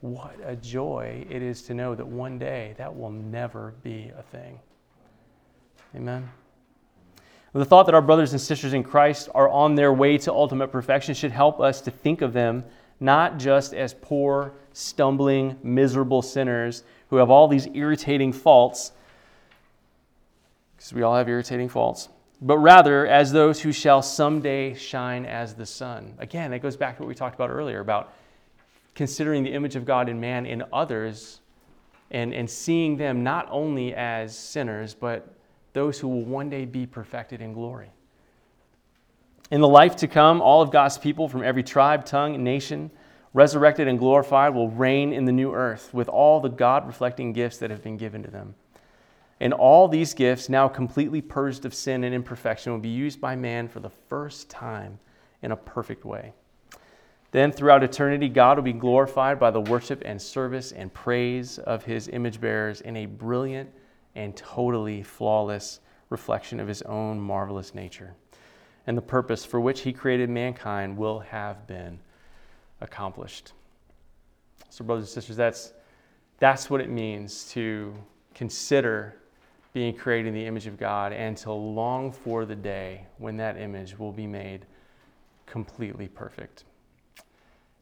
[0.00, 4.22] what a joy it is to know that one day that will never be a
[4.22, 4.58] thing.
[5.94, 6.28] Amen.
[7.54, 10.68] The thought that our brothers and sisters in Christ are on their way to ultimate
[10.68, 12.64] perfection should help us to think of them
[12.98, 18.92] not just as poor, stumbling, miserable sinners who have all these irritating faults,
[20.76, 22.08] because we all have irritating faults,
[22.40, 26.14] but rather as those who shall someday shine as the sun.
[26.18, 28.14] Again, that goes back to what we talked about earlier about
[28.94, 31.40] considering the image of God in man in others
[32.10, 35.34] and, and seeing them not only as sinners, but
[35.72, 37.90] those who will one day be perfected in glory.
[39.50, 42.90] In the life to come, all of God's people from every tribe, tongue, nation,
[43.34, 47.58] resurrected and glorified, will reign in the new earth with all the God reflecting gifts
[47.58, 48.54] that have been given to them.
[49.40, 53.34] And all these gifts, now completely purged of sin and imperfection, will be used by
[53.34, 54.98] man for the first time
[55.42, 56.32] in a perfect way.
[57.32, 61.82] Then, throughout eternity, God will be glorified by the worship and service and praise of
[61.82, 63.70] his image bearers in a brilliant
[64.14, 68.14] and totally flawless reflection of his own marvelous nature.
[68.86, 71.98] And the purpose for which he created mankind will have been
[72.80, 73.52] accomplished.
[74.70, 75.72] So, brothers and sisters, that's,
[76.38, 77.94] that's what it means to
[78.34, 79.16] consider
[79.72, 83.56] being created in the image of God and to long for the day when that
[83.56, 84.66] image will be made
[85.46, 86.64] completely perfect.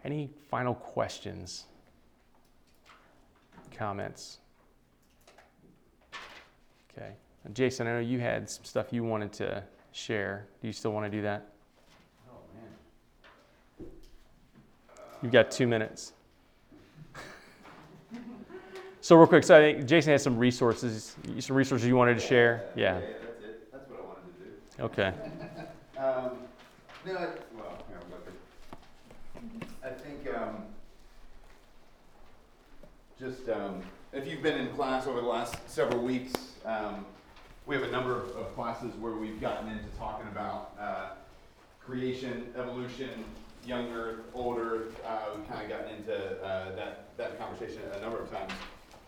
[0.04, 1.64] Any final questions?
[3.72, 4.39] Comments?
[6.96, 7.12] Okay.
[7.44, 9.62] And Jason, I know you had some stuff you wanted to
[9.92, 10.46] share.
[10.60, 11.46] Do you still want to do that?
[12.28, 13.88] Oh, man.
[15.22, 16.12] You've got two minutes.
[19.00, 22.20] so real quick, so I think Jason has some resources, some resources you wanted to
[22.20, 22.64] share.
[22.74, 22.96] Yeah.
[22.96, 23.72] Yeah, that's it.
[23.72, 24.82] That's what I wanted to do.
[24.84, 25.12] Okay.
[26.00, 26.30] Um,
[27.04, 29.62] no, I, well, yeah, looking.
[29.84, 30.62] I think, um,
[33.18, 33.82] just, um,
[34.12, 36.32] if you've been in class over the last several weeks,
[36.64, 37.06] um,
[37.66, 41.10] we have a number of, classes where we've gotten into talking about, uh,
[41.80, 43.24] creation, evolution,
[43.64, 48.00] young earth, old earth, uh, we've kind of gotten into, uh, that, that conversation a
[48.00, 48.52] number of times.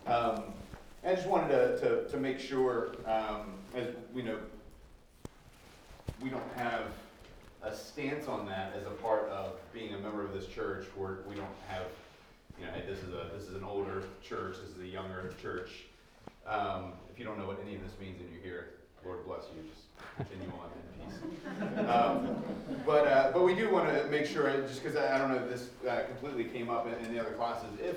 [0.06, 0.44] Um,
[1.04, 4.38] I just wanted to, to, to make sure, um, as we know,
[6.22, 6.84] we don't have
[7.62, 11.18] a stance on that as a part of being a member of this church, where
[11.28, 11.86] we don't have,
[12.62, 15.84] you know, this is a, this is an older church, this is a younger church.
[16.46, 19.44] Um, if you don't know what any of this means and you're here, Lord bless
[19.54, 19.86] you, just
[20.16, 21.88] continue on in peace.
[21.88, 22.36] Um,
[22.86, 25.38] but, uh, but we do want to make sure, just because I, I don't know
[25.38, 27.96] if this uh, completely came up in, in the other classes, if,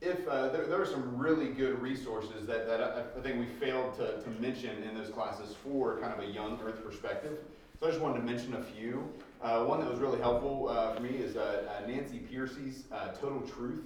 [0.00, 3.46] if uh, there, there are some really good resources that, that I, I think we
[3.46, 7.38] failed to, to mention in those classes for kind of a young earth perspective.
[7.80, 9.08] So I just wanted to mention a few.
[9.42, 13.08] Uh, one that was really helpful uh, for me is uh, uh, Nancy Pearcey's uh,
[13.08, 13.82] Total Truth.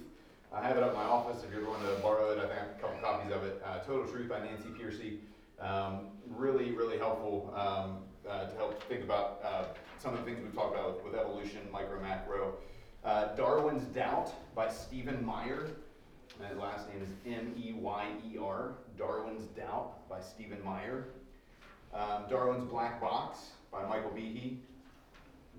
[0.53, 2.37] I have it up in my office if you're going to borrow it.
[2.37, 3.59] I think I have a couple copies of it.
[3.65, 5.17] Uh, Total Truth by Nancy Pearcey.
[5.59, 9.41] Um, really, really helpful um, to help think about
[9.97, 12.53] some of the things we've talked about with, evolution, micro, macro.
[13.35, 15.69] Darwin's Doubt by Stephen Meyer.
[16.47, 18.73] And last name is M E Y E R.
[18.95, 21.05] Darwin's Doubt by Stephen Meyer.
[21.95, 23.39] Um, Darwin's Black Box
[23.71, 24.57] by Michael Behe.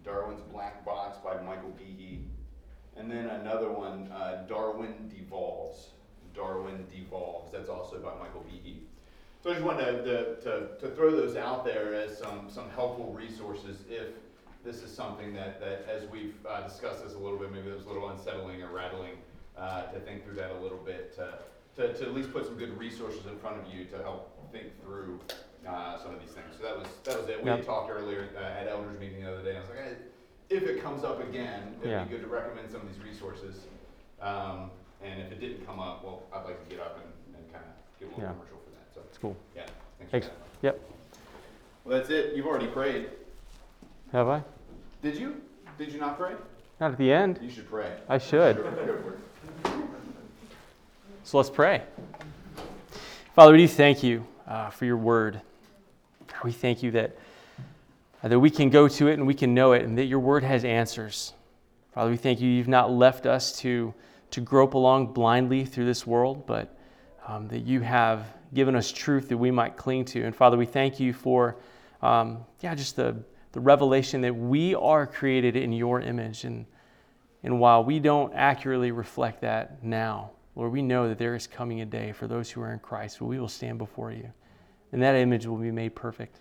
[0.09, 2.22] Darwin's Black Box by Michael Behe.
[2.96, 5.90] And then another one, uh, Darwin Devolves.
[6.34, 7.52] Darwin Devolves.
[7.52, 8.78] That's also by Michael Behe.
[9.42, 13.12] So I just wanted to, to, to, throw those out there as some, some helpful
[13.12, 14.09] resources if
[14.64, 17.76] this is something that, that as we've uh, discussed this a little bit, maybe it
[17.76, 19.14] was a little unsettling or rattling
[19.56, 21.38] uh, to think through that a little bit, to,
[21.76, 24.68] to, to at least put some good resources in front of you to help think
[24.82, 25.20] through
[25.66, 26.46] uh, some of these things.
[26.59, 27.42] So that was that was it.
[27.42, 29.50] We had talked earlier uh, at elders meeting the other day.
[29.50, 29.94] And I was like, eh,
[30.50, 32.04] if it comes up again, it'd Yeah.
[32.04, 33.61] be good to recommend some of these resources.
[34.20, 34.70] Um,
[35.02, 37.64] and if it didn't come up, well, I'd like to get up and, and kind
[37.64, 38.32] of give a little Yeah.
[38.32, 38.94] commercial for that.
[38.94, 39.36] So It's cool.
[39.54, 39.66] yeah,
[39.98, 40.11] thanks.
[40.12, 40.26] Thanks.
[40.26, 40.38] For that.
[40.62, 40.80] Yep.
[41.84, 42.34] Well, that's it.
[42.34, 43.11] You've already prayed.
[44.12, 44.42] Have I?
[45.02, 45.40] Did you?
[45.76, 46.34] Did you not pray?
[46.80, 47.38] Not at the end.
[47.42, 47.92] You should pray.
[48.09, 48.59] I should.
[51.24, 51.82] So let's pray.
[53.34, 55.40] Father, we do thank you uh, for your word.
[56.42, 57.16] We thank you that,
[58.22, 60.20] uh, that we can go to it and we can know it and that your
[60.20, 61.34] word has answers.
[61.92, 63.94] Father, we thank you you've not left us to,
[64.30, 66.76] to grope along blindly through this world, but
[67.26, 70.22] um, that you have given us truth that we might cling to.
[70.22, 71.57] And Father, we thank you for,
[72.03, 73.16] um, yeah, just the,
[73.53, 76.44] the revelation that we are created in your image.
[76.44, 76.64] And,
[77.42, 81.82] and while we don't accurately reflect that now, Lord, we know that there is coming
[81.82, 84.32] a day for those who are in Christ where we will stand before you.
[84.93, 86.41] And that image will be made perfect.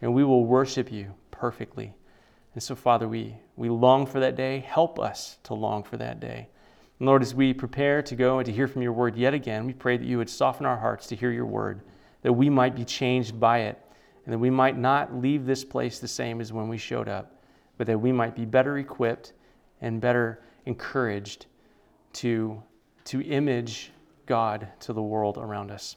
[0.00, 1.92] And we will worship you perfectly.
[2.54, 4.60] And so, Father, we, we long for that day.
[4.60, 6.48] Help us to long for that day.
[6.98, 9.66] And Lord, as we prepare to go and to hear from your word yet again,
[9.66, 11.80] we pray that you would soften our hearts to hear your word,
[12.22, 13.78] that we might be changed by it,
[14.24, 17.42] and that we might not leave this place the same as when we showed up,
[17.78, 19.32] but that we might be better equipped
[19.80, 21.46] and better encouraged
[22.12, 22.62] to,
[23.04, 23.92] to image
[24.26, 25.96] God to the world around us.